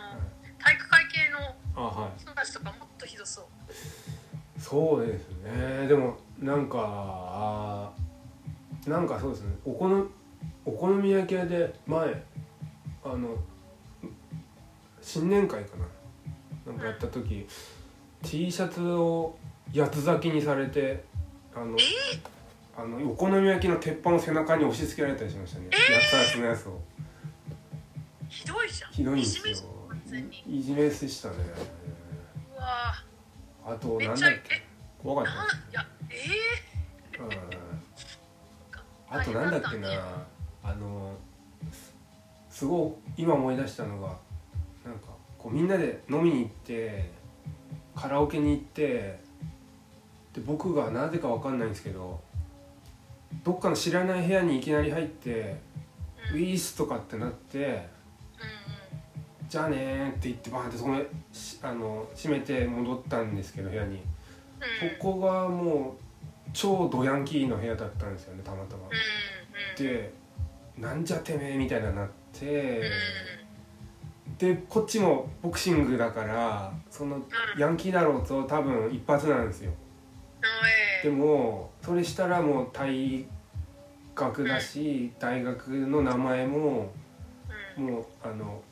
[0.59, 3.45] 体育会系の人たちとかもっとひどそう
[4.63, 5.89] そうですね。
[5.89, 7.93] でもなんか
[8.87, 9.55] なんかそうですね。
[9.65, 10.05] お好み
[10.65, 12.25] お好み焼き屋で前
[13.05, 13.37] あの
[15.01, 16.73] 新年会かな。
[16.73, 17.47] なんかやった時
[18.23, 19.37] T シャツを
[19.75, 21.05] 八つ咲きにされて
[21.55, 21.77] あの
[22.77, 26.81] あのお好み焼きの鉄板を背中に押し付けられたりしましたね、八つ咲きのやつを。
[28.29, 28.93] ひどいじゃん。
[28.93, 29.69] ひどいんですよ。
[30.47, 31.35] いじめでしたね。
[32.57, 32.95] うわ
[33.65, 34.55] あとめっちゃなんだっけ？
[34.57, 34.63] え
[35.03, 35.43] 怖かった。
[35.71, 39.19] いやえうん。
[39.19, 39.89] あとなんだっけな？
[40.65, 41.15] あの
[41.71, 41.95] す
[42.51, 44.09] すごい今思い出したのが
[44.85, 45.09] なんか
[45.39, 47.11] こうみんなで飲みに行って
[47.97, 49.21] カラオケに行って
[50.33, 52.21] で僕がなぜかわかんないんですけど
[53.45, 55.61] どっかの知らない部屋にいきなり入って
[56.33, 57.79] 「ウィース」とかってなってうんうん
[59.53, 60.93] 「じゃあねー」って言ってバーンってそこ
[61.63, 63.97] あの閉めて戻ったんですけど部屋に。
[63.97, 64.99] うん。
[64.99, 68.89] ここがもう超ドヤンキーの部屋だったんですよねたまたま。
[69.77, 70.11] で
[70.79, 74.37] なんじゃてめえみたいななってうん。
[74.39, 77.21] でこっちもボクシングだからその
[77.59, 79.73] ヤンキーだろうと多分一発なんですよ。
[80.41, 80.47] あ
[81.05, 83.27] でもそれしたらもう退
[84.15, 86.91] 学だし大学の名前も
[87.77, 88.63] もうあの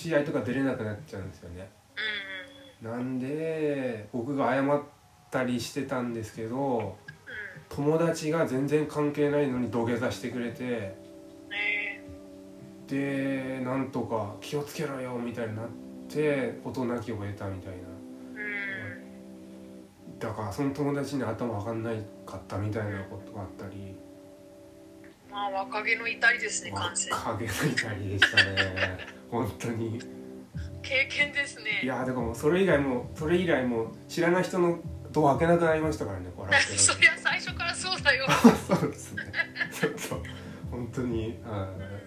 [0.00, 1.68] 試合とか出れなくなっちゃうんですよね。
[2.80, 4.82] なんで僕が謝っ
[5.30, 6.96] たりしてたんですけど
[7.68, 10.96] 友達が全然関係ないのに土下座してくれて
[11.50, 12.02] ね
[12.88, 15.66] でなんとか気をつけろよみたいになっ
[16.08, 17.78] て事なきを得たみたいな。
[18.34, 20.18] うん。
[20.18, 23.94] だからその友達に頭上がんないかったみたいなことがあったり
[25.30, 28.98] まあ若気の至りですね完全に影の痛りでしたね。
[29.30, 30.00] 本当に。
[30.82, 31.80] 経験ですね。
[31.82, 34.78] いやでもそれ以外もそれ以来もう知らない人の
[35.12, 38.26] ドア開けなくなりましたからねこれ そりゃ最初からそうだよ。
[38.66, 39.22] そうですね。
[39.70, 40.22] そうそう
[40.70, 42.00] 本当にはい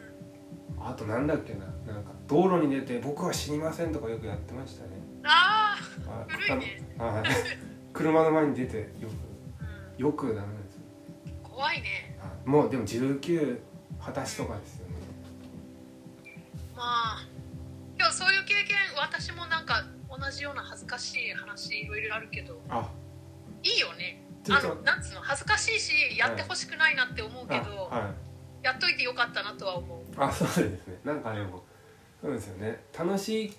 [0.85, 4.89] あとなんだっけななんか道路に出て僕は知りませんとかよくやってましたね。
[5.23, 6.81] ああ古いね。
[6.97, 7.23] はい。
[7.93, 9.07] 車の前に出てよ
[9.61, 10.79] あ、くよくダメです
[11.43, 12.12] 怖いね。
[12.12, 12.12] あ
[12.45, 13.59] もうでも19
[13.99, 14.93] 二十歳とかですよね。
[16.75, 17.27] まあ
[17.97, 22.89] でもそういう経験私もなんか同じような恥ずかしい話いろいろあるけどあ。
[23.63, 24.21] いいよね。
[24.49, 28.09] あのなんつうの恥ずかしいしやってほしくないなって思うけど、あは
[28.61, 28.65] い。
[28.65, 29.99] やっといてよかったなとは思う。
[30.17, 30.99] あそうですね。
[31.05, 31.63] なんかでも
[32.21, 32.83] そうですよね。
[32.97, 33.53] 楽しい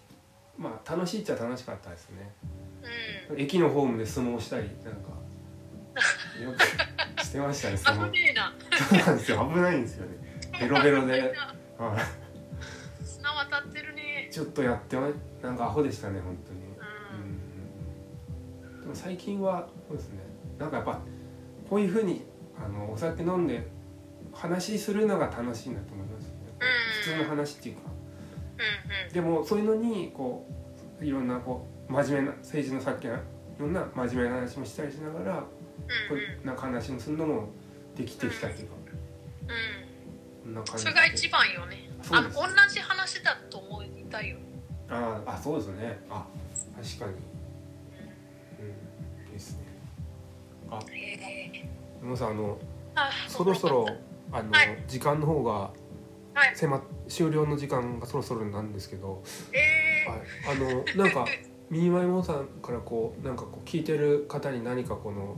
[0.59, 2.31] まあ楽しいっちゃ楽しかったですね。
[3.31, 3.41] うん。
[3.41, 5.24] 駅のホームで相撲したりなんか
[6.43, 8.55] よくしてましたね相撲危ねえな。
[8.89, 9.51] そうなんですよ。
[9.55, 10.43] 危ないんですよね。
[10.61, 11.35] ベロベロで、
[11.79, 11.97] は
[13.05, 14.29] 砂渡ってるね。
[14.31, 15.09] い、ちょっとやってま
[15.43, 16.61] なんかアホでしたね本当に。
[18.65, 18.77] うん。
[18.77, 18.81] うん。
[18.83, 20.21] でも最近はそうですね。
[20.59, 21.01] なんかやっぱ
[21.69, 22.25] こういうふうに
[22.57, 23.67] あのお酒飲んで
[24.33, 27.15] 話するのが楽しいなと思いますね、うん。
[27.15, 27.83] 普通の話っていうか。
[27.87, 29.13] うんうん。
[29.13, 30.47] でもそういうのにこ
[31.01, 33.19] いろんなこう真面目な政治のさっきのい
[33.59, 35.45] ろんな真面目な話もしたりしながら
[36.09, 36.57] こうなん。
[36.57, 37.49] か話もするのも
[37.97, 38.75] できてきたっていうか
[40.47, 40.55] うん。
[40.55, 41.91] こんそれが一番よね。
[42.11, 44.37] あの同じ話だと思いたいよ。
[44.89, 45.99] ああそうですね。
[46.11, 46.27] あ
[46.77, 47.13] 確かに。
[49.27, 49.33] うん。
[49.33, 49.65] ですね。
[50.71, 50.79] あ。
[52.01, 52.59] 山本さんあの
[52.95, 53.87] あそろそろ
[54.33, 54.85] あの、はい。
[54.87, 55.53] 時間の方が
[56.35, 56.55] はい。
[57.09, 59.23] 終了の時間がそろそろなんですけど、
[59.53, 60.21] えはい、
[60.59, 61.27] あのなんか
[61.71, 65.37] ミニマイモンさんからこうなんかこう聞いてる方に何かこの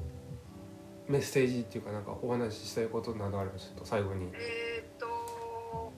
[1.08, 4.26] メッセージっていうかなんかお話ししたいことなどあればちょっと最後に。
[4.26, 5.92] ー、えーっと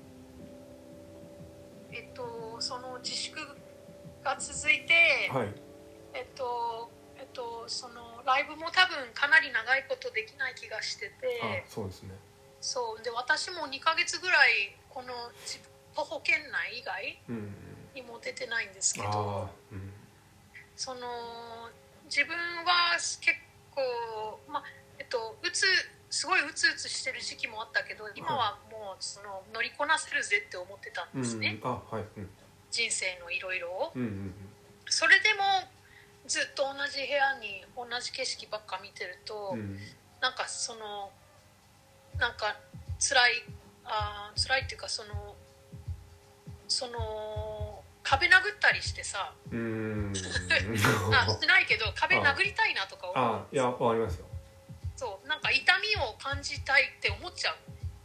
[1.93, 3.39] えっとその自粛
[4.23, 5.49] が続いて、はい。
[6.15, 12.11] えっとえっとそのライブも多分かなり長いことできない気がしててあそうですね。
[12.61, 15.15] そうで私も2ヶ月ぐらいこの
[15.47, 15.59] 自
[15.95, 17.55] 徒歩圏内以外うん
[17.95, 19.93] にも出てないんですけあどあうん。
[20.77, 21.01] その
[22.05, 23.21] 自分は結
[23.75, 24.65] 構まあ
[24.99, 25.65] えっとうつ
[26.11, 32.05] すごいうつうつしてる時期もあったけど今はもうその乗りこなせるぜって思ってたんうんですね、あはい。
[32.17, 32.29] うん。
[32.71, 33.93] 人生のいろいろを。
[33.95, 34.35] うんうん
[34.91, 35.69] それでも
[36.27, 39.79] ずっと同じ部屋に同じ景色ばっか見てると、うんうん。
[40.21, 41.11] なんかその
[42.19, 42.57] なんか
[42.99, 43.45] 辛い
[43.85, 45.37] あー辛いっていうかその
[46.69, 49.35] その壁殴ったりしてさ。
[49.51, 50.13] うーん。
[51.13, 53.27] あしてないけど壁殴りたいなとか思う。
[53.27, 54.28] あいやわかりますよ
[54.99, 57.55] そうなんか痛みを感じたいって思っちゃう。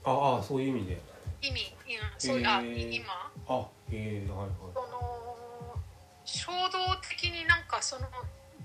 [0.05, 1.01] ああそういう意味で。
[1.41, 3.33] 意味、うん、そういうあへー今。
[3.49, 5.73] あええはいその
[6.23, 8.05] 衝動的になんかその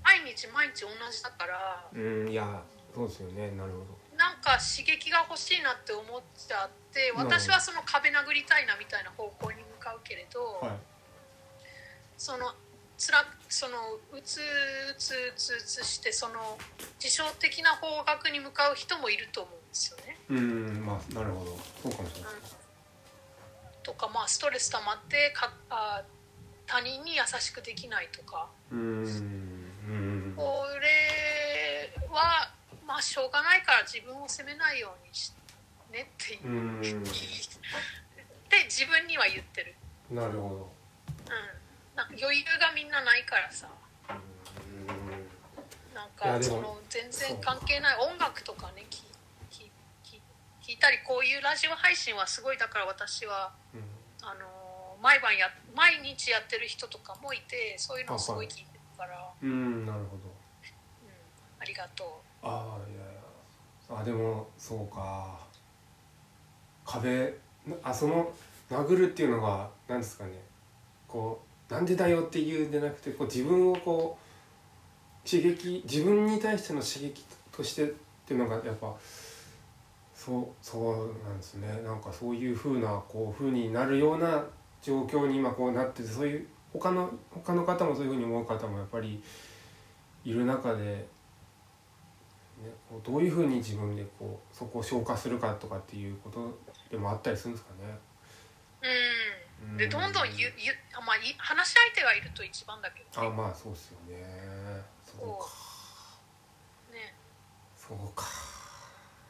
[0.05, 1.53] 毎日毎日同じだから。
[1.57, 2.61] はいうんいや
[2.93, 3.49] そうですよね。
[3.57, 10.77] なるほなんか刺激が欲しいなって思っちゃって私はその壁殴りたいなみたいな方向に向かうけれど、どはい。
[12.15, 12.53] その
[12.95, 13.77] つらその
[14.13, 14.41] うつう
[14.99, 16.55] つうつうつしてその
[17.03, 20.17] 自傷的な方角に向かう人もいると思うんですよね。
[20.29, 21.57] うんまあなるほど。
[21.81, 22.31] そうかもしれない。
[23.81, 26.03] とかまあストレス溜まってかあ
[26.67, 28.47] 他人に優しくできないとか。
[28.71, 30.33] うーんうん。
[30.35, 32.53] これは
[32.85, 35.33] まあしょうがないから自分を責めないようにし
[35.91, 36.47] ねっていう。
[36.47, 36.81] う、ん。
[36.81, 37.03] で
[38.65, 39.75] 自分には言ってる。
[40.11, 40.69] なるほ
[41.25, 41.58] うん、
[42.09, 43.67] 余裕がみんなないからさ。
[44.07, 44.15] ど
[45.93, 47.97] なんかその全然関係ない。
[47.97, 49.03] 音楽とかね聞
[50.69, 53.81] 聞いたりこういうラジオ配信はすごいだから私はうん。
[54.21, 54.59] あのー
[55.01, 60.23] 毎晩や毎日やってる人とかもいてそういうのをすごい聞いてるから、うんなるほど。
[60.23, 61.09] うん、
[61.57, 64.01] ありがとああいやいや。
[64.01, 65.39] あでもそうか。
[66.85, 67.33] 壁
[67.81, 68.31] あその
[68.69, 70.31] 殴るっていうのが何ですかね。
[71.07, 74.17] こうなんでだよっていうんじゃなくてこう自分をこ
[75.25, 77.87] う刺激自分に対しての刺激としてっ
[78.25, 78.95] ていうのがやっぱ
[80.15, 80.95] そうそう
[81.27, 84.43] なんですねなんかそういうふうなこう風になるような
[84.81, 89.21] 状況に今こうなっててそういう他の他の方もそういうふうに思う方もやっぱり
[90.25, 91.05] いる中で、ね、
[92.89, 96.57] こうどういうふうに自分でこうそこを消化するかとかっていうこと
[96.89, 97.97] でもあったりするんですかね。
[98.81, 98.85] う
[99.45, 103.21] んでどんどん言う言うあまあい話し相手がいると一番だけど。
[103.21, 104.83] あまあそうっすよね。
[105.05, 105.49] そうか。
[106.91, 107.15] ね。
[107.75, 108.25] そうか。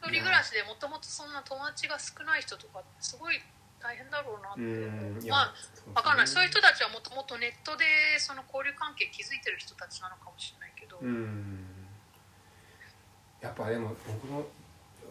[0.02, 3.42] 一人暮らしでもともとそんな友達が少ない人とかすごい
[3.80, 5.30] 大変だろうなって。
[5.30, 6.28] まあねわかんない。
[6.28, 7.86] そういう人たちはもともとネットで
[8.18, 11.66] その交流関係築いてる人たちなのかもしれないけど、うん。
[13.42, 14.46] やっぱでも僕も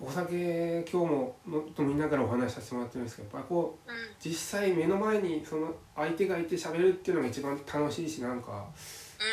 [0.01, 3.97] お酒今日もの飲みながらお話しさせてもらってるんですけどやっぱこううん。
[4.21, 8.69] 実際目の前にその相手がいて喋るっていうのが一番楽しいしなんか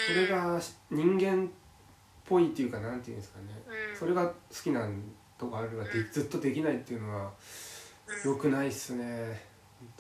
[0.08, 0.60] それが
[0.90, 1.50] 人間っ
[2.26, 3.46] ぽいっていうかなんていうんですかね。
[3.92, 3.98] うん。
[3.98, 5.02] それが好きなん
[5.38, 7.32] とかあるがでずっとできないっていうのは
[8.24, 9.44] 良くないっすね。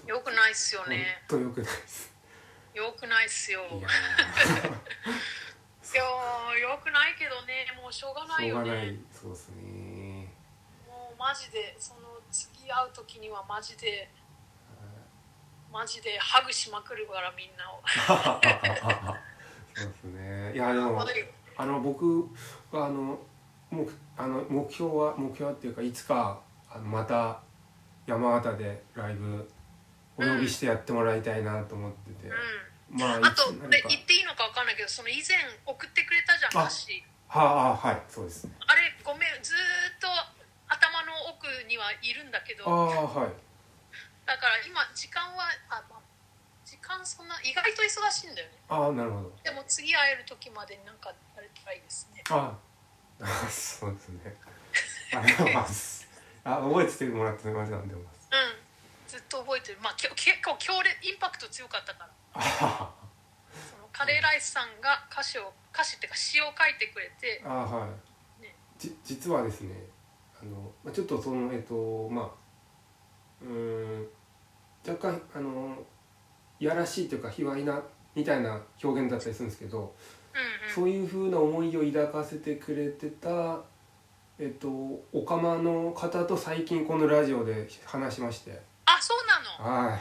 [0.07, 2.11] よくないっすよ本ね当良くないっす。
[2.74, 3.61] よくないっすよ。
[3.72, 3.78] い
[5.95, 6.01] いや
[6.70, 8.91] よくないけどねもうしょうがないよしょうがない。
[8.91, 9.55] ねそうですね。
[9.63, 9.74] もう
[11.18, 11.99] マジでその
[12.32, 14.09] 次会う時にはマジで
[15.72, 17.82] マジでハグしまくるからみんなを。
[19.76, 20.53] そうですね。
[20.53, 21.05] いやでも
[21.57, 22.30] あの僕
[22.72, 23.20] はあの
[23.70, 23.86] 目
[24.18, 26.39] あの目標は目標はっていうかいつか
[26.70, 27.41] あのまた
[28.07, 29.49] 山形でライブ
[30.18, 32.30] お呼びしてやってもらいたいなと思ってて、
[32.91, 32.99] うん。
[32.99, 33.72] まああと言っ
[34.05, 38.53] ていいのかわかんないけどその以前送ってくれたじゃんあ私はああはいそうですね。
[38.66, 39.59] あれごめんずーっ
[39.99, 40.07] と
[41.45, 43.45] 頭の奥にはいるんだけどはい。
[44.25, 46.01] だから今時間はあ、まあ、
[46.65, 48.57] 時間そんな意外と忙しいんだよね。
[48.67, 49.31] ああなるほど。
[49.43, 52.57] でも次会える時までになんかあれたらいいですねあ
[53.21, 54.35] あ そうですね。
[55.13, 56.07] ありがとうございます。
[56.43, 58.65] あ覚えててもらってませんでます うん。
[59.07, 59.79] ずっと覚えてる。
[59.81, 62.11] まあ結構強烈インパクト強かったから。
[62.33, 62.93] あ
[63.69, 67.41] そのカレーライスさんが歌詞を歌詞っていうか詩を書いてくれて。
[67.45, 67.87] あは
[68.39, 68.55] い、ね。
[68.77, 69.94] じ実はですね
[70.86, 72.25] まあちょっとそのえっとまあ
[73.41, 73.49] うー
[74.03, 74.07] ん
[74.88, 75.75] 若干あの
[76.59, 77.81] いやらしいというか卑猥な
[78.13, 79.93] みたいな表現だったりするんですけど、
[80.73, 83.59] そういうふうな思いを抱かせてくれてた
[84.39, 84.69] えっと
[85.11, 88.61] おかまの方と最近このラジオで話しまして。
[88.86, 89.17] あそう
[89.67, 89.89] なの？
[89.89, 89.99] はい。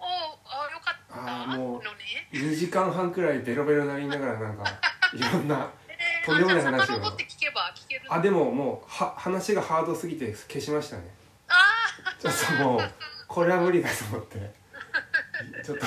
[0.00, 1.42] おあよかった。
[1.42, 2.28] あーもうのね。
[2.32, 4.64] 2時間半くらいベロベロになりながらなんか
[5.14, 7.00] いろんなえー、とんでもない話を
[8.14, 11.02] あでももうは話がハードすぎて消しましたね。
[11.48, 11.52] あ
[12.20, 12.80] ちょっともう
[13.26, 14.54] これは無理だと思って。
[15.64, 15.84] ちょっと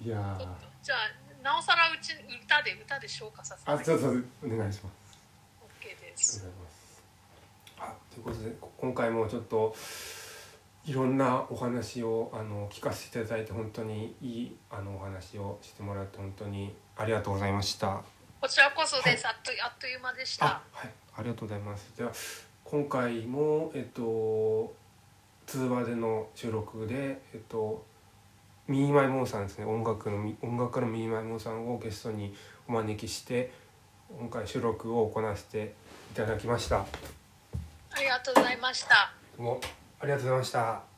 [0.00, 0.38] いや
[0.82, 2.12] じゃあなおさらうち
[2.44, 4.10] 歌で歌で消化させてあちょっとお
[4.48, 5.18] 願いします。
[5.60, 7.02] OK でありがとうごすざいます。
[7.80, 9.74] あということでこ今回もちょっと
[10.84, 18.04] いろんなお話をあの聞かせていただいて本当にいいあのお話をしてもらって本当にありがとうございました
[18.40, 20.46] こちらこそです、あっとあっという間でした。
[20.46, 20.90] あはい。
[21.16, 21.96] ありがとうございます。
[21.96, 22.12] では
[22.64, 24.74] 今回もえっと
[25.46, 27.84] 通話での収録でえっと
[28.68, 29.64] ミーマイモンさんですね。
[29.64, 32.34] 音楽のみ音楽家のミーマイモンさんをゲストに
[32.68, 33.52] お招きして
[34.18, 35.74] 今回収録を行わせて
[36.12, 36.80] いただきました。
[36.80, 36.86] あ
[37.98, 39.12] りがとうございました。
[39.36, 39.60] どうも
[40.00, 40.95] ありがとうございました